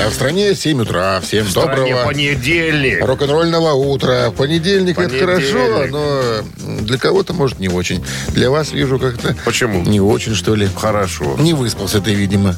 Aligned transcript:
А 0.00 0.10
в 0.10 0.14
стране 0.14 0.54
7 0.54 0.82
утра. 0.82 1.20
Всем 1.20 1.44
В 1.44 1.52
доброго 1.52 2.04
понедельник. 2.04 3.04
рок-н-ролльного 3.04 3.72
утра. 3.72 4.30
Понедельник, 4.30 4.96
это 4.98 5.08
Понедельник. 5.08 5.50
хорошо, 5.52 5.86
но 5.88 6.78
для 6.82 6.98
кого-то, 6.98 7.32
может, 7.34 7.58
не 7.58 7.68
очень. 7.68 8.04
Для 8.28 8.50
вас 8.50 8.72
вижу 8.72 8.98
как-то... 9.00 9.34
Почему? 9.44 9.82
Не 9.82 10.00
очень, 10.00 10.34
что 10.34 10.54
ли. 10.54 10.68
Хорошо. 10.76 11.36
Не 11.38 11.52
выспался 11.52 12.00
ты, 12.00 12.14
видимо. 12.14 12.54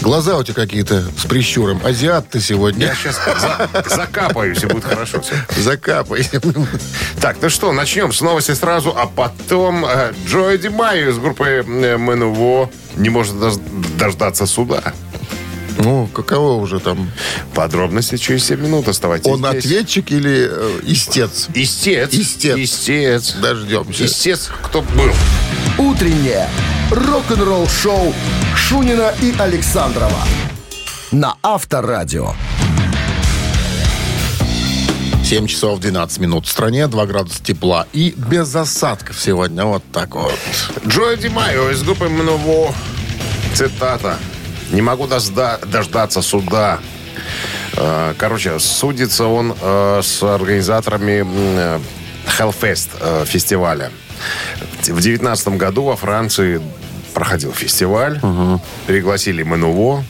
Глаза 0.00 0.36
у 0.38 0.44
тебя 0.44 0.54
какие-то 0.54 1.02
с 1.18 1.26
прищуром. 1.26 1.80
Азиат 1.84 2.28
ты 2.30 2.40
сегодня. 2.40 2.86
Я 2.86 2.94
сейчас 2.94 3.20
закапаюсь, 3.94 4.62
и 4.62 4.66
будет 4.66 4.84
хорошо 4.84 5.20
все. 5.20 5.34
Закапай. 5.60 6.28
Так, 7.20 7.36
ну 7.42 7.50
что, 7.50 7.72
начнем 7.72 8.12
с 8.12 8.20
новости 8.20 8.52
сразу, 8.52 8.94
а 8.96 9.06
потом 9.06 9.84
э, 9.84 10.12
Джой 10.28 10.58
Ди 10.58 10.68
Майо 10.68 11.10
из 11.10 11.18
группы 11.18 11.64
э, 11.66 11.96
МНВО 11.96 12.70
не 12.96 13.08
может 13.08 13.34
дож- 13.34 13.60
дождаться 13.98 14.46
суда. 14.46 14.92
Ну, 15.78 16.06
каково 16.06 16.60
уже 16.60 16.80
там? 16.80 17.10
Подробности 17.54 18.16
через 18.16 18.44
7 18.46 18.60
минут 18.60 18.88
оставайтесь 18.88 19.26
Он 19.30 19.38
здесь. 19.40 19.64
ответчик 19.64 20.10
или 20.10 20.48
э, 20.50 20.80
истец? 20.84 21.48
Истец. 21.54 22.12
Истец. 22.12 22.56
Истец. 22.58 23.32
Дождемся. 23.34 24.06
Истец, 24.06 24.50
кто 24.62 24.82
был. 24.82 25.10
«Утреннее 25.78 26.48
рок-н-ролл-шоу» 26.90 28.14
Шунина 28.56 29.12
и 29.20 29.34
Александрова 29.38 30.20
на 31.12 31.36
Авторадио. 31.42 32.32
7 35.24 35.46
часов 35.48 35.80
12 35.80 36.18
минут 36.20 36.46
в 36.46 36.50
стране, 36.50 36.86
2 36.86 37.06
градуса 37.06 37.42
тепла 37.42 37.86
и 37.92 38.14
без 38.16 38.54
осадков 38.54 39.20
сегодня. 39.20 39.64
Вот 39.64 39.82
так 39.92 40.14
вот. 40.14 40.32
Джой 40.86 41.16
Ди 41.16 41.28
Майо 41.28 41.70
из 41.70 41.82
группы 41.82 42.08
МНВО. 42.08 42.72
Цитата. 43.54 44.18
«Не 44.70 44.82
могу 44.82 45.06
дожда- 45.06 45.64
дождаться 45.66 46.22
суда». 46.22 46.78
Э, 47.76 48.14
Короче, 48.18 48.58
судится 48.58 49.26
он 49.26 49.54
э, 49.60 50.00
с 50.02 50.22
организаторами 50.22 51.24
э, 51.26 51.78
Hellfest 52.38 53.24
фестиваля. 53.26 53.90
В 54.86 55.00
девятнадцатом 55.00 55.58
году 55.58 55.84
во 55.84 55.96
Франции 55.96 56.60
проходил 57.14 57.52
фестиваль. 57.52 58.20
Пригласили 58.86 59.42
МНУО. 59.42 60.04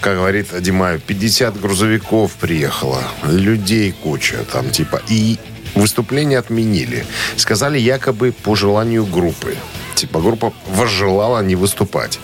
Как 0.00 0.14
говорит 0.16 0.48
Димаев, 0.60 1.02
50 1.02 1.60
грузовиков 1.60 2.32
приехало. 2.32 3.02
Людей 3.24 3.92
куча 3.92 4.36
там 4.52 4.70
типа. 4.70 5.00
И 5.08 5.38
выступление 5.74 6.38
отменили. 6.38 7.04
Сказали 7.36 7.78
якобы 7.78 8.32
по 8.32 8.54
желанию 8.54 9.04
группы. 9.06 9.56
Типа 9.96 10.20
группа 10.20 10.52
возжелала 10.66 11.42
не 11.42 11.56
выступать. 11.56 12.20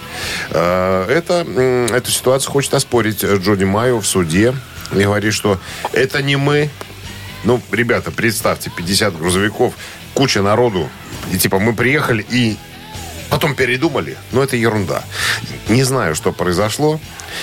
Э, 0.51 1.07
Это, 1.09 1.45
эту 1.95 2.11
ситуацию 2.11 2.53
хочет 2.53 2.75
оспорить 2.75 3.25
э, 3.25 3.37
Джоди 3.39 3.65
Майо 3.65 3.99
в 3.99 4.07
суде. 4.07 4.55
И 4.93 5.03
говорит, 5.03 5.33
что 5.33 5.59
это 5.95 6.23
не 6.23 6.37
мы, 6.37 6.69
ну, 7.45 7.63
ребята, 7.73 8.11
представьте, 8.11 8.71
50 8.71 9.17
грузовиков, 9.17 9.73
куча 10.13 10.43
народу. 10.43 10.91
И 11.33 11.39
типа 11.39 11.59
мы 11.59 11.75
приехали 11.75 12.27
и 12.29 12.59
потом 13.31 13.55
передумали. 13.55 14.19
Но 14.33 14.43
это 14.43 14.57
ерунда. 14.57 15.03
Не 15.69 15.85
знаю, 15.85 16.15
что 16.15 16.33
произошло. 16.33 17.01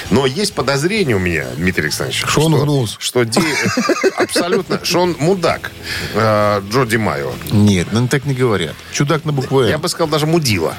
Но 0.09 0.25
есть 0.25 0.53
подозрение 0.53 1.15
у 1.15 1.19
меня, 1.19 1.47
Дмитрий 1.55 1.83
Александрович. 1.85 2.23
Что 2.27 2.41
он 2.41 2.53
что, 2.53 2.63
гнулся? 2.63 2.95
что 2.99 3.23
Ди- 3.23 3.39
абсолютно, 4.17 4.83
что 4.83 5.01
он 5.01 5.15
мудак, 5.19 5.71
э, 6.13 6.61
Джо 6.71 6.85
Ди 6.85 6.97
Майо. 6.97 7.31
Нет, 7.51 7.87
ну 7.91 8.07
так 8.07 8.25
не 8.25 8.33
говорят. 8.33 8.75
Чудак 8.91 9.25
на 9.25 9.31
букву. 9.31 9.63
Я 9.63 9.77
бы 9.77 9.89
сказал, 9.89 10.07
даже 10.07 10.25
мудила. 10.25 10.75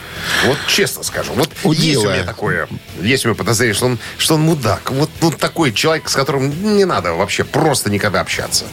Вот 0.46 0.58
честно 0.66 1.02
скажу. 1.02 1.32
Вот 1.34 1.50
есть 1.74 2.04
у 2.04 2.10
меня 2.10 2.24
такое, 2.24 2.68
есть 3.00 3.24
у 3.24 3.28
меня 3.28 3.36
подозрение, 3.36 3.74
что 3.74 3.86
он, 3.86 3.98
что 4.18 4.34
он 4.34 4.42
мудак. 4.42 4.90
Вот 4.90 5.10
ну, 5.20 5.30
такой 5.30 5.72
человек, 5.72 6.08
с 6.08 6.14
которым 6.14 6.76
не 6.76 6.84
надо 6.84 7.14
вообще 7.14 7.44
просто 7.44 7.90
никогда 7.90 8.20
общаться. 8.20 8.64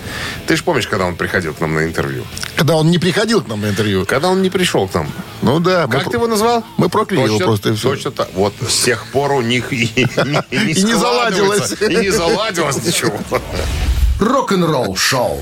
Ты 0.48 0.56
же 0.56 0.64
помнишь, 0.64 0.88
когда 0.88 1.06
он 1.06 1.16
приходил 1.16 1.54
к 1.54 1.60
нам 1.60 1.76
на 1.76 1.86
интервью? 1.86 2.26
Когда 2.56 2.76
он 2.76 2.90
не 2.90 2.98
приходил 2.98 3.42
к 3.42 3.48
нам 3.48 3.62
на 3.62 3.70
интервью. 3.70 4.06
Когда 4.06 4.30
он 4.30 4.42
не 4.42 4.50
пришел 4.50 4.88
к 4.88 4.94
нам. 4.94 5.12
Ну 5.42 5.60
да. 5.60 5.88
Как 5.88 6.10
ты 6.10 6.18
его 6.18 6.28
назвал? 6.28 6.64
Мы 6.78 6.90
прокляли 6.90 7.28
его 7.28 7.40
просто 7.40 7.74
все. 7.74 7.90
Точно 7.90 8.12
так. 8.12 8.30
Вот 8.34 8.54
с 8.68 8.84
тех 8.84 9.06
пор 9.08 9.34
у 9.34 9.42
них 9.42 9.72
и, 9.72 10.08
и- 10.52 10.84
не 10.84 10.94
заладилось. 10.94 11.74
И 11.82 11.96
не 11.96 12.10
заладилось 12.10 12.84
ничего. 12.86 13.14
Рок-н-ролл-шоу. 14.20 15.40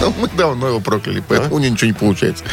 Ну, 0.00 0.14
Мы 0.20 0.28
давно 0.36 0.68
его 0.68 0.80
прокляли, 0.80 1.22
поэтому 1.26 1.56
у 1.56 1.58
него 1.58 1.72
ничего 1.72 1.88
не 1.88 1.92
получается. 1.94 2.44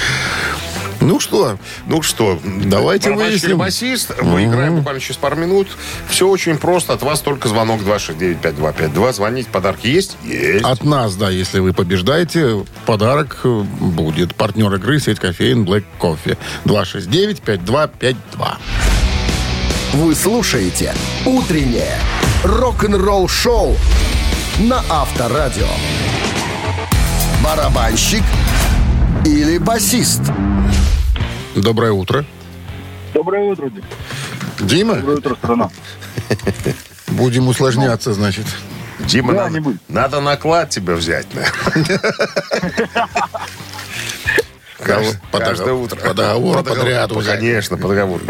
Ну 1.02 1.20
что, 1.20 1.60
Ну 1.88 2.02
что, 2.02 2.40
Давайте 2.66 3.10
барабанщик 3.10 3.42
выясним. 3.42 3.58
басист. 3.60 4.12
Мы 4.24 4.46
играем 4.46 4.78
буквально 4.78 5.00
через 5.00 5.18
пару 5.18 5.36
минут. 5.36 5.68
Все 6.10 6.28
очень 6.28 6.58
просто. 6.58 6.94
От 6.94 7.04
вас 7.04 7.20
только 7.20 7.48
звонок 7.48 7.82
269-5252. 7.82 9.14
Звоните, 9.14 9.50
подарки 9.52 9.88
есть? 9.88 10.18
Есть. 10.24 10.64
от 10.66 10.84
нас, 10.84 11.16
да, 11.16 11.30
если 11.30 11.60
вы 11.60 11.74
побеждаете, 11.74 12.66
подарок 12.88 13.42
э, 13.44 13.62
будет. 13.80 14.34
Партнер 14.36 14.74
игры 14.74 15.00
сеть 15.00 15.20
кофеин 15.20 15.64
Black 15.64 15.84
Coffee. 16.00 16.38
269-5252. 16.64 18.16
Вы 19.96 20.14
слушаете 20.14 20.94
«Утреннее 21.26 21.98
рок-н-ролл-шоу» 22.44 23.78
на 24.60 24.84
Авторадио. 24.90 25.68
Барабанщик 27.42 28.24
или 29.26 29.58
басист? 29.58 30.20
Доброе 31.56 31.94
утро. 31.94 32.26
Доброе 33.14 33.44
утро, 33.52 33.70
Дим. 33.70 33.84
Дима, 34.60 34.96
Доброе 34.96 35.18
утро, 35.18 35.36
страна. 35.36 35.70
будем 37.08 37.48
усложняться, 37.48 38.14
значит. 38.14 38.46
Дима, 39.00 39.32
Да, 39.34 39.44
надо, 39.44 39.54
не 39.54 39.60
будет. 39.62 39.82
надо 39.88 40.20
наклад 40.20 40.72
тебя 40.72 40.96
взять. 40.96 41.28
Каждое 45.32 45.74
утро. 45.74 45.96
по 45.96 46.14
договору 46.14 46.64
подряд. 46.64 47.12
Конечно, 47.14 47.78
по 47.78 47.88
договору. 47.88 48.22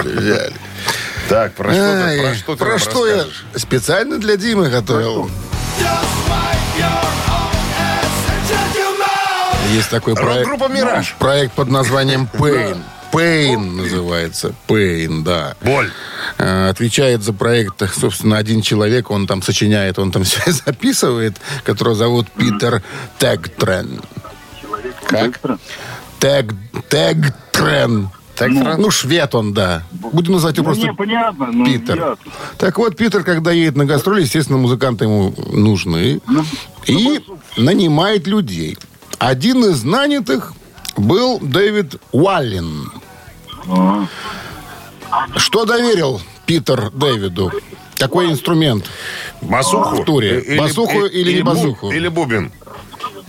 Так, 1.30 1.54
про 1.54 1.74
что 1.74 1.82
Ай, 1.84 2.20
про 2.20 2.36
что 2.36 2.56
ты 2.56 2.66
про 2.66 2.80
что 2.80 3.08
я 3.08 3.26
специально 3.56 4.18
для 4.20 4.38
Димы 4.38 4.70
готовил. 4.70 5.30
Есть 9.72 9.90
такой 9.90 10.16
проект. 10.16 10.48
Рок-группа 10.48 10.72
«Мираж». 10.72 11.16
Проект 11.20 11.54
под 11.54 11.70
названием 11.70 12.30
Pain. 12.34 12.82
Pain 13.12 13.58
называется. 13.58 14.54
Pain, 14.68 15.24
да. 15.24 15.56
Боль. 15.62 15.92
Э, 16.38 16.70
Отвечает 16.70 17.24
за 17.24 17.34
проект, 17.34 17.82
собственно, 17.98 18.38
один 18.38 18.62
человек, 18.62 19.10
он 19.10 19.26
там 19.26 19.42
сочиняет, 19.42 19.98
он 19.98 20.12
там 20.12 20.24
все 20.24 20.52
записывает, 20.66 21.38
которого 21.64 21.96
зовут 21.96 22.30
Питер 22.32 22.84
Тегтрен. 23.18 24.02
Как? 25.08 25.40
Тег, 26.20 26.54
Тегтрен. 26.90 28.10
Тегтрен? 28.36 28.76
Ну, 28.82 28.92
швед 28.92 29.34
он, 29.36 29.54
да. 29.54 29.84
Будем 29.92 30.34
называть 30.34 30.58
его 30.58 30.68
Ну, 30.68 30.74
просто 30.74 30.88
не, 30.88 30.94
понятно. 30.94 31.48
Ну, 31.52 31.66
Питер. 31.66 31.96
ясно. 31.98 32.18
Так 32.58 32.78
вот, 32.78 32.96
Питер, 32.98 33.24
когда 33.24 33.52
едет 33.52 33.76
на 33.78 33.86
гастроли, 33.86 34.22
естественно, 34.22 34.58
музыканты 34.60 35.06
ему 35.06 35.34
нужны. 35.54 36.20
И 36.86 37.22
нанимает 37.58 38.28
людей. 38.28 38.78
Один 39.20 39.64
из 39.66 39.84
нанятых 39.84 40.54
был 40.98 41.40
Дэвид 41.40 41.96
Уаллин. 42.12 42.92
Что 45.38 45.66
доверил 45.66 46.22
Питер 46.46 46.92
Дэвиду? 46.92 47.52
Какой 47.98 48.30
инструмент? 48.30 48.86
Басуху? 49.42 49.96
В 50.02 50.06
туре. 50.06 50.42
Или- 50.42 50.60
Басуху 50.60 51.06
или 51.06 51.34
не 51.34 51.40
бу- 51.42 51.46
басуху? 51.46 51.92
Или 51.92 52.08
бубен? 52.10 52.52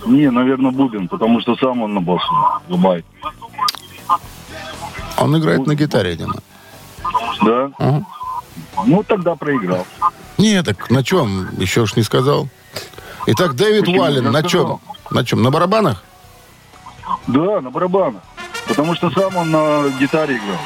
Не, 0.06 0.31
наверное, 0.31 0.70
Бубин, 0.70 1.08
потому 1.08 1.41
что 1.41 1.56
сам 1.56 1.82
он 1.82 1.94
на 1.94 2.00
басу 2.00 2.32
зубает. 2.69 3.05
Он 5.19 5.37
играет 5.39 5.67
на 5.67 5.75
гитаре, 5.75 6.17
Дима. 6.17 6.37
Да? 7.43 7.71
Ага. 7.79 8.05
Ну, 8.85 9.03
тогда 9.03 9.35
проиграл. 9.35 9.87
Не, 10.39 10.63
так 10.63 10.91
на 10.91 11.03
чем? 11.03 11.49
Еще 11.59 11.87
ж 11.87 11.97
не 11.97 12.03
сказал. 12.03 12.49
Итак, 13.27 13.55
Дэвид 13.55 13.81
Почему? 13.87 14.01
Уаллин, 14.03 14.25
Я 14.25 14.31
на 14.31 14.43
чем? 14.43 14.81
На 15.11 15.25
чем? 15.25 15.43
На 15.43 15.51
барабанах? 15.51 16.03
Да, 17.27 17.61
на 17.61 17.71
барабанах. 17.71 18.23
Потому 18.69 18.95
что 18.95 19.11
сам 19.11 19.37
он 19.37 19.51
на 19.51 19.89
гитаре 20.01 20.37
играл. 20.37 20.59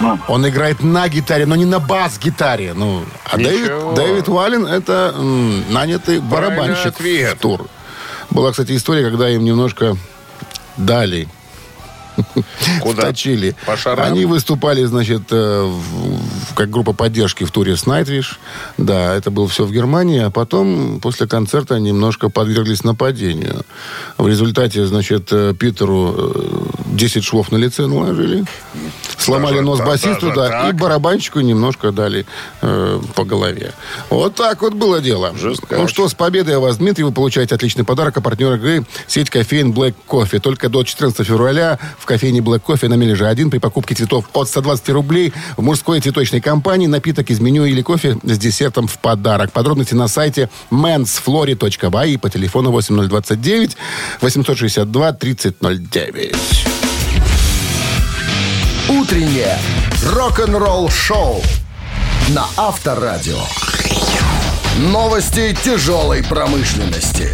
Ну, 0.00 0.18
Он 0.28 0.48
играет 0.48 0.82
на 0.82 1.08
гитаре, 1.08 1.46
но 1.46 1.54
не 1.54 1.64
на 1.64 1.78
бас-гитаре. 1.78 2.72
Ну, 2.74 3.04
а 3.30 3.36
Ничего. 3.36 3.92
Дэвид, 3.92 3.94
Дэвид 3.94 4.28
Уаллен 4.28 4.66
это 4.66 5.14
м, 5.16 5.72
нанятый 5.72 6.18
барабанщик 6.20 6.86
ответ. 6.86 7.36
в 7.36 7.40
тур. 7.40 7.66
Была, 8.30 8.50
кстати, 8.50 8.74
история, 8.76 9.08
когда 9.08 9.28
им 9.28 9.44
немножко 9.44 9.96
дали. 10.76 11.28
Куда? 12.80 13.02
Вточили. 13.02 13.54
По 13.66 13.76
шарам? 13.76 14.04
Они 14.06 14.24
выступали, 14.24 14.84
значит, 14.84 15.22
э, 15.30 15.62
в- 15.64 16.54
как 16.54 16.70
группа 16.70 16.92
поддержки 16.92 17.44
в 17.44 17.50
туре 17.50 17.76
с 17.76 17.84
Nightwish. 17.84 18.36
Да, 18.78 19.14
это 19.14 19.30
было 19.30 19.48
все 19.48 19.64
в 19.64 19.72
Германии. 19.72 20.20
А 20.20 20.30
потом, 20.30 21.00
после 21.00 21.26
концерта, 21.26 21.78
немножко 21.78 22.28
подверглись 22.28 22.84
нападению. 22.84 23.62
В 24.18 24.28
результате, 24.28 24.86
значит, 24.86 25.28
э, 25.32 25.54
Питеру 25.58 26.14
э, 26.16 26.64
10 26.92 27.24
швов 27.24 27.50
на 27.50 27.56
лице 27.56 27.86
наложили. 27.86 28.44
Сломали 29.18 29.54
Даже 29.54 29.64
нос 29.64 29.78
басисту, 29.80 30.32
даже 30.32 30.50
да, 30.50 30.68
и 30.68 30.72
барабанщику 30.72 31.40
немножко 31.40 31.92
дали 31.92 32.26
э, 32.60 33.00
по 33.14 33.24
голове. 33.24 33.72
Вот 34.10 34.34
так 34.34 34.62
вот 34.62 34.74
было 34.74 35.00
дело. 35.00 35.32
Жесткач. 35.36 35.78
Ну 35.78 35.88
что, 35.88 36.08
с 36.08 36.14
победой 36.14 36.58
вас, 36.58 36.76
Дмитрий, 36.78 37.04
вы 37.04 37.12
получаете 37.12 37.54
отличный 37.54 37.84
подарок. 37.84 38.16
А 38.16 38.20
партнер 38.20 38.54
игры– 38.54 38.84
сеть 39.06 39.30
кофеин 39.30 39.72
Black 39.72 39.94
Coffee. 40.08 40.40
Только 40.40 40.68
до 40.68 40.82
14 40.82 41.26
февраля 41.26 41.78
в 41.98 42.04
кофейне 42.04 42.40
Black 42.40 42.62
Coffee 42.62 42.88
на 42.88 42.94
Мележе 42.94 43.26
1 43.26 43.50
при 43.50 43.58
покупке 43.58 43.94
цветов 43.94 44.28
от 44.32 44.48
120 44.48 44.88
рублей 44.90 45.32
в 45.56 45.62
мужской 45.62 46.00
цветочной 46.00 46.40
компании 46.40 46.86
напиток 46.86 47.30
из 47.30 47.40
меню 47.40 47.64
или 47.64 47.82
кофе 47.82 48.18
с 48.22 48.38
десертом 48.38 48.86
в 48.86 48.98
подарок. 48.98 49.52
Подробности 49.52 49.94
на 49.94 50.08
сайте 50.08 50.50
mansflori.by 50.70 52.10
и 52.10 52.16
по 52.16 52.28
телефону 52.28 52.70
8029 52.70 53.76
862 54.20 55.12
3009. 55.12 56.81
Утреннее 59.00 59.56
рок-н-ролл-шоу 60.04 61.42
на 62.28 62.44
Авторадио. 62.58 63.38
Новости 64.78 65.56
тяжелой 65.64 66.22
промышленности. 66.22 67.30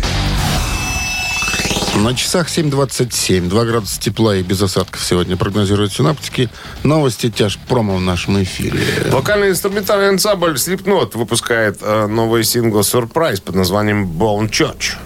На 1.97 2.15
часах 2.15 2.47
7.27. 2.47 3.49
2 3.49 3.65
градуса 3.65 4.01
тепла 4.01 4.37
и 4.37 4.43
без 4.43 4.63
осадков 4.63 5.03
сегодня 5.03 5.37
прогнозируют 5.37 5.93
синаптики. 5.93 6.49
Новости 6.85 7.29
тяж 7.29 7.59
промо 7.59 7.97
в 7.97 8.01
нашем 8.01 8.41
эфире. 8.45 8.81
Вокально-инструментальный 9.11 10.11
ансамбль 10.11 10.55
Slipknot 10.55 11.19
выпускает 11.19 11.79
э, 11.81 12.07
новый 12.07 12.45
сингл 12.45 12.81
«Surprise» 12.81 13.43
под 13.43 13.57
названием 13.57 14.07
«Bone 14.07 14.49
Church». 14.49 14.97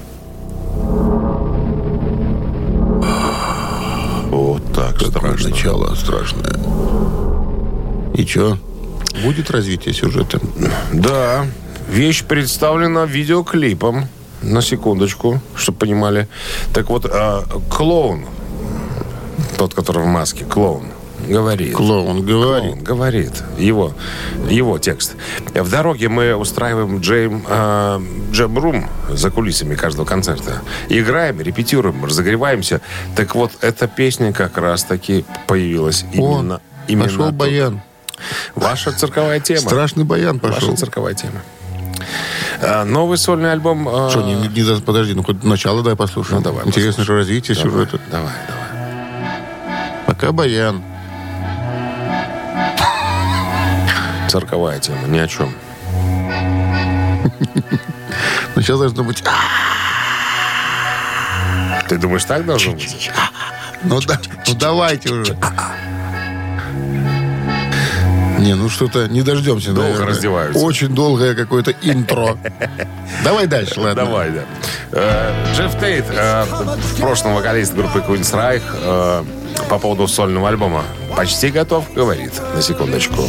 Так 4.74 4.94
Какое 4.94 5.10
страшно. 5.10 5.48
начало 5.50 5.94
страшное. 5.94 6.56
И 8.14 8.26
что? 8.26 8.58
Будет 9.22 9.50
развитие 9.50 9.94
сюжета? 9.94 10.40
Да, 10.92 11.46
вещь 11.88 12.24
представлена 12.24 13.04
видеоклипом. 13.04 14.08
На 14.42 14.60
секундочку, 14.60 15.40
чтобы 15.54 15.78
понимали. 15.78 16.26
Так 16.74 16.88
вот, 16.90 17.04
э, 17.04 17.42
клоун, 17.70 18.24
тот, 19.56 19.72
который 19.72 20.02
в 20.02 20.06
маске, 20.06 20.44
клоун, 20.44 20.86
говорит. 21.28 21.74
Клоун 21.76 22.24
говорит. 22.24 22.70
Клоун 22.72 22.84
говорит. 22.84 23.42
Его, 23.58 23.94
его 24.48 24.78
текст. 24.78 25.16
В 25.54 25.70
дороге 25.70 26.08
мы 26.08 26.34
устраиваем 26.34 27.00
джейм, 27.00 27.44
э, 27.46 28.00
джем-рум 28.32 28.88
за 29.08 29.30
кулисами 29.30 29.74
каждого 29.74 30.04
концерта. 30.04 30.62
Играем, 30.88 31.40
репетируем, 31.40 32.04
разогреваемся. 32.04 32.80
Так 33.16 33.34
вот, 33.34 33.52
эта 33.60 33.88
песня 33.88 34.32
как 34.32 34.58
раз-таки 34.58 35.24
появилась 35.46 36.04
именно, 36.12 36.56
О, 36.56 36.60
именно 36.88 37.04
пошел 37.04 37.26
тут. 37.26 37.34
баян. 37.34 37.80
Ваша 38.54 38.92
цирковая 38.92 39.40
тема. 39.40 39.60
Страшный 39.60 40.04
баян 40.04 40.38
пошел. 40.38 40.68
Ваша 40.70 40.76
цирковая 40.76 41.14
тема. 41.14 41.42
А, 42.60 42.84
Новый 42.84 43.18
сольный 43.18 43.52
альбом... 43.52 43.88
а, 43.88 44.10
Что, 44.10 44.22
не, 44.22 44.34
не 44.34 44.80
подожди, 44.80 45.14
ну 45.14 45.22
хоть 45.22 45.42
начало 45.42 45.82
дай 45.82 45.96
послушаем. 45.96 46.38
Ну, 46.38 46.44
давай 46.44 46.66
Интересно 46.66 47.04
же 47.04 47.16
развитие 47.16 47.56
давай, 47.56 47.70
сюжета. 47.70 48.00
Давай, 48.10 48.32
давай. 48.48 48.62
Пока 50.06 50.32
баян. 50.32 50.82
Цирковая 54.28 54.78
тема, 54.78 55.06
ни 55.08 55.18
о 55.18 55.28
чем. 55.28 55.52
Но 58.54 58.62
сейчас 58.62 58.78
должно 58.78 59.04
быть... 59.04 59.22
«А, 59.26 59.32
Ты 61.88 61.96
думаешь, 61.98 62.24
так 62.24 62.44
должно 62.46 62.72
быть? 62.72 63.10
Ну, 63.84 64.00
да, 64.00 64.18
ну 64.46 64.54
давайте 64.54 65.12
уже. 65.12 65.36
Не, 68.38 68.54
ну 68.54 68.68
что-то 68.68 69.06
не 69.08 69.22
дождемся. 69.22 69.68
Долго 69.72 69.90
наверное. 69.90 70.08
раздеваются. 70.08 70.64
Очень 70.64 70.88
долгое 70.88 71.34
какое-то 71.34 71.72
интро. 71.82 72.36
Давай 73.22 73.46
дальше, 73.46 73.78
ладно. 73.78 74.04
Давай, 74.04 74.30
да. 74.30 74.42
Э, 74.92 75.54
Джефф 75.54 75.78
Тейт, 75.78 76.04
э, 76.10 76.44
в 76.44 76.96
прошлом 77.00 77.34
вокалист 77.34 77.72
группы 77.74 78.00
Queen's 78.00 78.32
Reich, 78.34 78.62
э, 78.82 79.24
по 79.68 79.78
поводу 79.78 80.08
сольного 80.08 80.48
альбома 80.48 80.82
почти 81.16 81.50
готов, 81.50 81.92
говорит. 81.94 82.32
На 82.54 82.62
секундочку. 82.62 83.22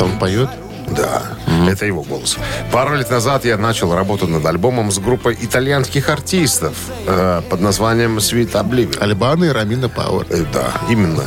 Он 0.00 0.18
поет? 0.18 0.48
Да, 0.96 1.22
это 1.68 1.86
его 1.86 2.02
голос. 2.02 2.36
Пару 2.70 2.94
лет 2.94 3.10
назад 3.10 3.44
я 3.44 3.56
начал 3.56 3.92
работу 3.94 4.28
над 4.28 4.44
альбомом 4.46 4.92
с 4.92 4.98
группой 4.98 5.36
итальянских 5.40 6.08
артистов 6.08 6.74
э, 7.06 7.42
под 7.50 7.60
названием 7.60 8.18
Sweet 8.18 8.52
Oblivion. 8.52 9.00
Альбана 9.02 9.44
и 9.44 9.48
Рамина 9.48 9.88
Пауэр. 9.88 10.26
Э, 10.30 10.44
Да, 10.52 10.72
именно. 10.88 11.24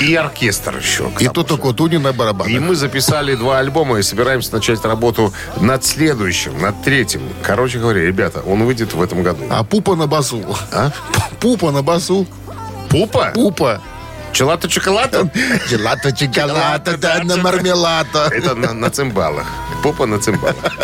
И 0.00 0.14
оркестр 0.16 0.78
еще. 0.78 1.08
И 1.20 1.24
же. 1.24 1.30
Котуни 1.30 1.98
на 1.98 2.08
И 2.08 2.12
барабанах. 2.12 2.60
мы 2.60 2.74
записали 2.74 3.36
два 3.36 3.58
альбома 3.58 3.98
и 3.98 4.02
собираемся 4.02 4.54
начать 4.54 4.84
работу 4.84 5.32
над 5.60 5.84
следующим, 5.84 6.60
над 6.60 6.82
третьим. 6.82 7.22
Короче 7.42 7.78
говоря, 7.78 8.00
ребята, 8.00 8.40
он 8.40 8.64
выйдет 8.64 8.92
в 8.94 9.00
этом 9.02 9.22
году. 9.22 9.44
А 9.50 9.62
пупа 9.62 9.94
на 9.94 10.08
басу. 10.08 10.42
А? 10.72 10.90
Пупа 11.38 11.70
на 11.70 11.82
басу. 11.82 12.26
Пупа? 12.92 13.32
Пупа. 13.32 13.78
Челата 14.32 14.68
чоколата? 14.68 15.24
Челата, 15.68 16.12
чоколата, 16.12 16.96
да, 16.98 17.24
на 17.24 17.36
мармелата. 17.36 18.30
Это 18.32 18.54
на, 18.54 18.74
на 18.74 18.90
цимбалах. 18.90 19.46
Пупа 19.82 20.06
на 20.06 20.18
цимбалах. 20.18 20.76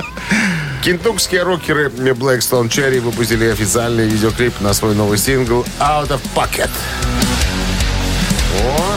Кентукские 0.82 1.42
рокеры 1.42 1.88
Blackstone 1.88 2.68
Cherry 2.68 3.00
выпустили 3.00 3.50
официальный 3.50 4.08
видеоклип 4.08 4.58
на 4.60 4.72
свой 4.72 4.94
новый 4.94 5.18
сингл 5.18 5.66
Out 5.80 6.08
of 6.08 6.20
Pocket. 6.34 6.70
О! 8.64 8.96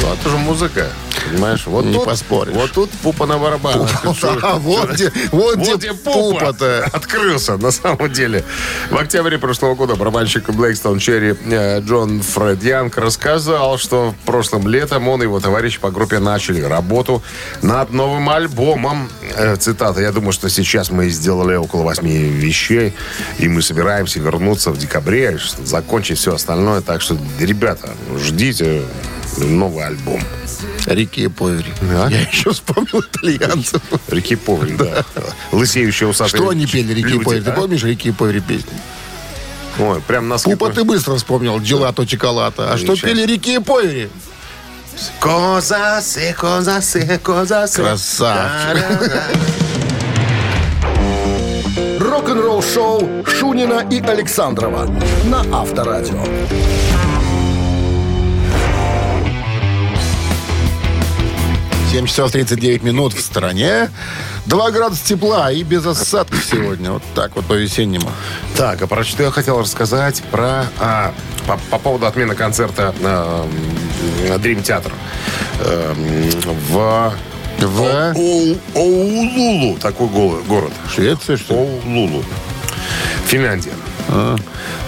Ну, 0.00 0.12
это 0.14 0.30
же 0.30 0.38
музыка. 0.38 0.86
Понимаешь? 1.28 1.66
Вот 1.66 1.84
Не 1.84 1.94
тут, 1.94 2.04
поспоришь. 2.04 2.54
Вот 2.54 2.72
тут 2.72 2.90
пупа 2.90 3.26
на 3.26 3.38
барабанах. 3.38 3.90
Ты 4.02 4.14
чё? 4.14 4.38
А 4.42 4.56
вот 4.56 4.90
где, 4.90 5.12
вот 5.32 5.56
где 5.56 5.76
где 5.76 5.92
пупа 5.92 6.40
пупа-то. 6.40 6.84
открылся, 6.92 7.56
на 7.56 7.70
самом 7.70 8.12
деле. 8.12 8.44
В 8.90 8.96
октябре 8.96 9.38
прошлого 9.38 9.74
года 9.74 9.96
барабанщик 9.96 10.48
Blackstone 10.48 10.96
Cherry 10.96 11.36
э, 11.50 11.80
Джон 11.80 12.22
Фред 12.22 12.62
Янг 12.62 12.96
рассказал, 12.96 13.78
что 13.78 14.14
прошлым 14.24 14.68
летом 14.68 15.08
он 15.08 15.20
и 15.22 15.24
его 15.24 15.40
товарищ 15.40 15.78
по 15.78 15.90
группе 15.90 16.18
начали 16.18 16.60
работу 16.60 17.22
над 17.62 17.92
новым 17.92 18.28
альбомом. 18.28 19.08
Э, 19.36 19.56
Цитата. 19.56 20.00
«Я 20.00 20.12
думаю, 20.12 20.32
что 20.32 20.48
сейчас 20.48 20.90
мы 20.90 21.08
сделали 21.08 21.54
около 21.54 21.82
восьми 21.82 22.16
вещей, 22.16 22.94
и 23.38 23.48
мы 23.48 23.62
собираемся 23.62 24.20
вернуться 24.20 24.70
в 24.70 24.78
декабре, 24.78 25.38
закончить 25.64 26.18
все 26.18 26.34
остальное. 26.34 26.80
Так 26.80 27.02
что, 27.02 27.16
ребята, 27.38 27.90
ждите 28.16 28.82
новый 29.44 29.86
альбом». 29.86 30.20
Реки 30.86 31.28
Повери. 31.28 31.72
Да? 31.82 32.08
Я 32.08 32.20
еще 32.22 32.52
вспомнил 32.52 33.00
итальянцев. 33.00 33.80
Реки 34.08 34.36
Повари, 34.36 34.74
да. 34.74 35.04
Лысеющие 35.52 36.08
усатые 36.08 36.40
Что 36.40 36.48
они 36.48 36.66
пели, 36.66 36.92
Реки 36.92 37.18
Повери? 37.18 37.44
Ты 37.44 37.52
помнишь 37.52 37.82
Реки 37.84 38.10
Повери 38.10 38.40
песню? 38.40 38.72
Ой, 39.78 40.00
прям 40.00 40.28
на 40.28 40.38
Пупа 40.38 40.70
ты 40.70 40.84
быстро 40.84 41.14
вспомнил. 41.16 41.58
Джелато, 41.60 42.06
чоколата. 42.06 42.72
А 42.72 42.78
что 42.78 42.96
пели 42.96 43.24
Реки 43.24 43.58
Повери? 43.58 44.08
Коза 45.20 46.00
се, 46.02 46.34
коза 46.38 46.80
се, 46.80 47.18
коза 47.22 47.66
се. 47.66 47.82
Красавчик. 47.82 48.84
Рок-н-ролл-шоу 52.00 53.24
Шунина 53.26 53.86
и 53.90 54.00
Александрова 54.00 54.86
на 55.24 55.44
Авторадио. 55.52 56.22
Семь 61.90 62.06
часов 62.06 62.30
39 62.30 62.82
минут 62.84 63.14
в 63.14 63.20
стране. 63.20 63.90
2 64.46 64.70
градуса 64.70 65.04
тепла 65.04 65.50
и 65.50 65.62
без 65.64 65.84
осадков 65.84 66.44
сегодня. 66.44 66.92
Вот 66.92 67.02
так 67.16 67.34
вот 67.34 67.44
по-весеннему. 67.46 68.08
Так, 68.56 68.80
а 68.82 68.86
про 68.86 69.02
что 69.02 69.24
я 69.24 69.30
хотел 69.32 69.58
рассказать? 69.60 70.22
Про... 70.30 70.66
а, 70.78 71.12
по, 71.48 71.58
по 71.70 71.78
поводу 71.78 72.06
отмены 72.06 72.34
концерта 72.36 72.94
э, 73.00 73.44
Dream 74.38 74.62
Theater. 74.62 74.92
Э, 75.60 75.92
в... 76.68 77.12
В? 77.58 78.12
Оу- 78.14 78.58
Оулулу. 78.74 79.76
Такой 79.78 80.06
го- 80.08 80.40
город. 80.46 80.72
Швеция, 80.94 81.36
что 81.36 81.54
ли? 81.54 81.60
Оулулу. 81.60 82.24
Финляндия. 83.26 83.72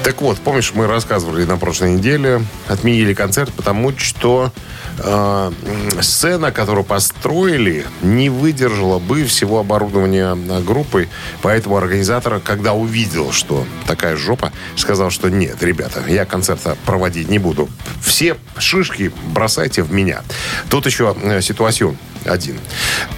Так 0.03 0.21
вот, 0.21 0.39
помнишь, 0.41 0.73
мы 0.75 0.87
рассказывали 0.87 1.45
на 1.45 1.57
прошлой 1.57 1.93
неделе, 1.93 2.45
отменили 2.67 3.15
концерт, 3.15 3.53
потому 3.53 3.97
что 3.97 4.53
э, 4.99 5.53
сцена, 6.01 6.51
которую 6.51 6.85
построили, 6.85 7.87
не 8.03 8.29
выдержала 8.29 8.99
бы 8.99 9.25
всего 9.25 9.61
оборудования 9.61 10.35
группы. 10.63 11.09
Поэтому 11.41 11.77
организатор, 11.77 12.41
когда 12.41 12.73
увидел, 12.73 13.31
что 13.33 13.65
такая 13.87 14.17
жопа, 14.17 14.53
сказал, 14.77 15.11
что 15.11 15.29
нет, 15.29 15.63
ребята, 15.63 16.03
я 16.09 16.25
концерта 16.25 16.77
проводить 16.85 17.29
не 17.29 17.39
буду. 17.39 17.69
Все 18.01 18.37
шишки 18.59 19.13
бросайте 19.29 19.83
в 19.83 19.93
меня. 19.93 20.23
Тут 20.69 20.87
еще 20.87 21.15
э, 21.23 21.41
ситуацион 21.41 21.97
один. 22.25 22.59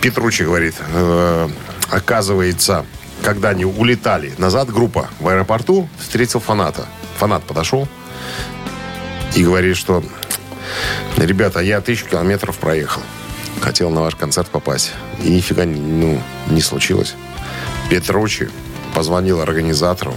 Петручи 0.02 0.42
говорит, 0.42 0.74
э, 0.92 1.48
оказывается, 1.90 2.84
когда 3.25 3.49
они 3.49 3.64
улетали 3.64 4.35
назад, 4.37 4.71
группа 4.71 5.09
в 5.19 5.26
аэропорту 5.26 5.88
встретил 5.99 6.40
фаната. 6.40 6.87
Фанат 7.16 7.43
подошел 7.45 7.88
и 9.35 9.43
говорит, 9.43 9.76
что 9.76 10.04
ребята, 11.16 11.61
я 11.61 11.81
тысячу 11.81 12.07
километров 12.07 12.59
проехал. 12.59 13.02
Хотел 13.62 13.90
на 13.90 14.02
ваш 14.02 14.14
концерт 14.14 14.49
попасть. 14.49 14.93
И 15.23 15.31
нифига 15.31 15.64
ну, 15.64 16.21
не 16.49 16.61
случилось. 16.61 17.14
Петручи 17.88 18.50
позвонил 18.95 19.40
организатору. 19.40 20.14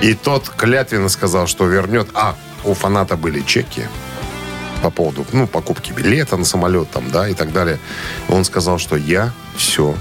И 0.00 0.14
тот 0.14 0.48
клятвенно 0.48 1.08
сказал, 1.08 1.46
что 1.46 1.66
вернет... 1.66 2.08
А, 2.14 2.34
у 2.64 2.74
фаната 2.74 3.16
были 3.16 3.40
чеки 3.40 3.82
по 4.82 4.90
поводу 4.90 5.24
ну, 5.32 5.46
покупки 5.46 5.92
билета 5.92 6.36
на 6.36 6.44
самолет 6.44 6.90
там, 6.90 7.10
да, 7.12 7.28
и 7.28 7.34
так 7.34 7.52
далее. 7.52 7.78
Он 8.28 8.44
сказал, 8.44 8.78
что 8.78 8.96
я 8.96 9.32
все 9.56 9.94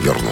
верну. 0.00 0.30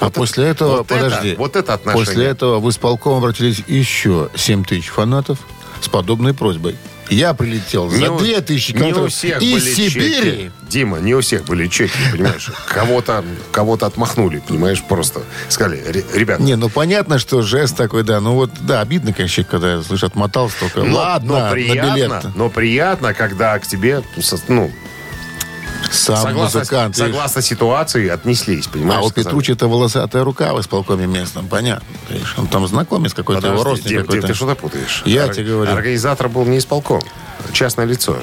А 0.00 0.10
после 0.10 0.46
этого, 0.46 0.78
вот 0.78 0.90
это- 0.90 1.04
подожди. 1.04 1.34
вот 1.36 1.56
это 1.56 1.74
отношение. 1.74 2.06
После 2.06 2.24
этого 2.26 2.60
в 2.60 2.68
исполком 2.70 3.18
обратились 3.18 3.62
еще 3.66 4.28
7 4.34 4.64
тысяч 4.64 4.88
фанатов 4.88 5.38
с 5.80 5.88
подобной 5.88 6.34
просьбой. 6.34 6.76
Я 7.10 7.34
прилетел 7.34 7.90
за 7.90 7.98
Не 7.98 8.08
у- 8.08 8.18
2 8.18 8.40
тысячи 8.40 8.72
не 8.72 8.78
у 8.78 8.80
километров 8.80 9.12
всех 9.12 9.42
из 9.42 9.52
были 9.62 9.74
Сибири. 9.74 10.14
чеки. 10.14 10.50
Дима, 10.70 10.98
не 11.00 11.14
у 11.14 11.20
всех 11.20 11.44
были 11.44 11.68
чеки, 11.68 11.92
понимаешь? 12.10 12.50
Кого-то 12.66 13.22
кого 13.52 13.74
отмахнули, 13.74 14.42
понимаешь, 14.48 14.82
просто. 14.82 15.20
Сказали, 15.50 15.82
«Ре- 15.86 16.04
ребята, 16.14 16.42
Не, 16.42 16.56
ну 16.56 16.70
понятно, 16.70 17.18
что 17.18 17.42
жест 17.42 17.76
такой, 17.76 18.04
да. 18.04 18.20
Ну 18.20 18.32
вот, 18.32 18.50
да, 18.60 18.80
обидно, 18.80 19.12
конечно, 19.12 19.44
когда, 19.44 19.82
слышь, 19.82 20.02
отмотался 20.02 20.56
только. 20.60 20.82
но, 20.82 20.96
Ладно, 20.96 21.32
но 21.34 21.40
на 21.40 21.50
приятно, 21.50 21.94
билет 21.94 22.24
но 22.36 22.48
приятно, 22.48 23.12
когда 23.12 23.58
к 23.58 23.66
тебе, 23.66 24.02
со- 24.22 24.40
ну, 24.48 24.72
сам 25.90 26.16
согласно, 26.16 26.60
музыкант. 26.60 26.96
согласно 26.96 27.42
ситуации, 27.42 28.08
отнеслись, 28.08 28.66
понимаешь? 28.66 29.00
А 29.00 29.04
у 29.04 29.08
сказали. 29.08 29.24
Петручи-то 29.26 29.68
волосатая 29.68 30.24
рука 30.24 30.52
в 30.54 30.60
исполкоме 30.60 31.06
местном, 31.06 31.46
понятно. 31.48 31.86
Он 32.36 32.46
там 32.46 32.66
знакомец 32.66 33.14
какой-то, 33.14 33.48
его 33.48 33.62
родственник 33.64 34.02
какой-то. 34.02 34.26
ты 34.28 34.34
что-то 34.34 34.54
путаешь. 34.54 35.02
Я 35.04 35.26
Ор- 35.26 35.34
тебе 35.34 35.46
говорю. 35.52 35.72
Организатор 35.72 36.28
был 36.28 36.44
не 36.44 36.58
исполком, 36.58 37.02
частное 37.52 37.84
лицо. 37.84 38.16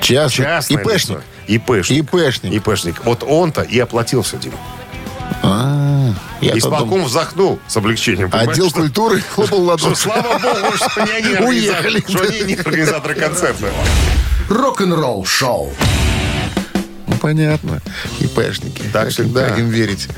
Частный. 0.00 0.44
Частное 0.44 0.82
ИПшник. 0.82 1.18
лицо. 1.18 1.22
ИПшник. 1.46 1.98
ИПшник. 2.14 2.52
ИПшник. 2.52 3.04
Вот 3.04 3.22
он-то 3.26 3.62
и 3.62 3.78
оплатил 3.78 4.22
все, 4.22 4.36
Дима. 4.36 4.56
А, 5.42 6.12
я 6.40 6.56
Исполком 6.56 7.04
вздохнул 7.04 7.58
с 7.66 7.76
облегчением. 7.76 8.30
Отдел 8.32 8.68
что- 8.70 8.80
культуры 8.80 9.20
хлопал 9.20 9.62
ладоши. 9.62 9.96
слава 9.96 10.38
богу, 10.38 10.76
что 10.76 11.00
они 11.02 11.22
не 12.44 12.54
организаторы 12.54 13.14
концерта. 13.14 13.66
Рок-н-ролл 14.48 15.24
шоу. 15.24 15.72
Понятно. 17.20 17.80
ИПшники. 18.20 18.82
Так 18.92 19.10
всегда. 19.10 19.48
им- 19.56 19.68
верить. 19.70 20.08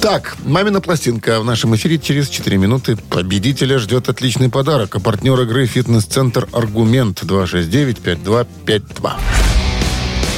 Так, 0.00 0.36
«Мамина 0.44 0.80
пластинка» 0.80 1.40
в 1.40 1.44
нашем 1.44 1.74
эфире 1.76 1.98
через 1.98 2.28
4 2.28 2.56
минуты. 2.56 2.96
Победителя 2.96 3.78
ждет 3.78 4.08
отличный 4.08 4.48
подарок. 4.48 4.96
А 4.96 5.00
партнер 5.00 5.40
игры 5.40 5.66
«Фитнес-центр 5.66 6.48
Аргумент» 6.52 7.22
269-5252. 7.22 9.12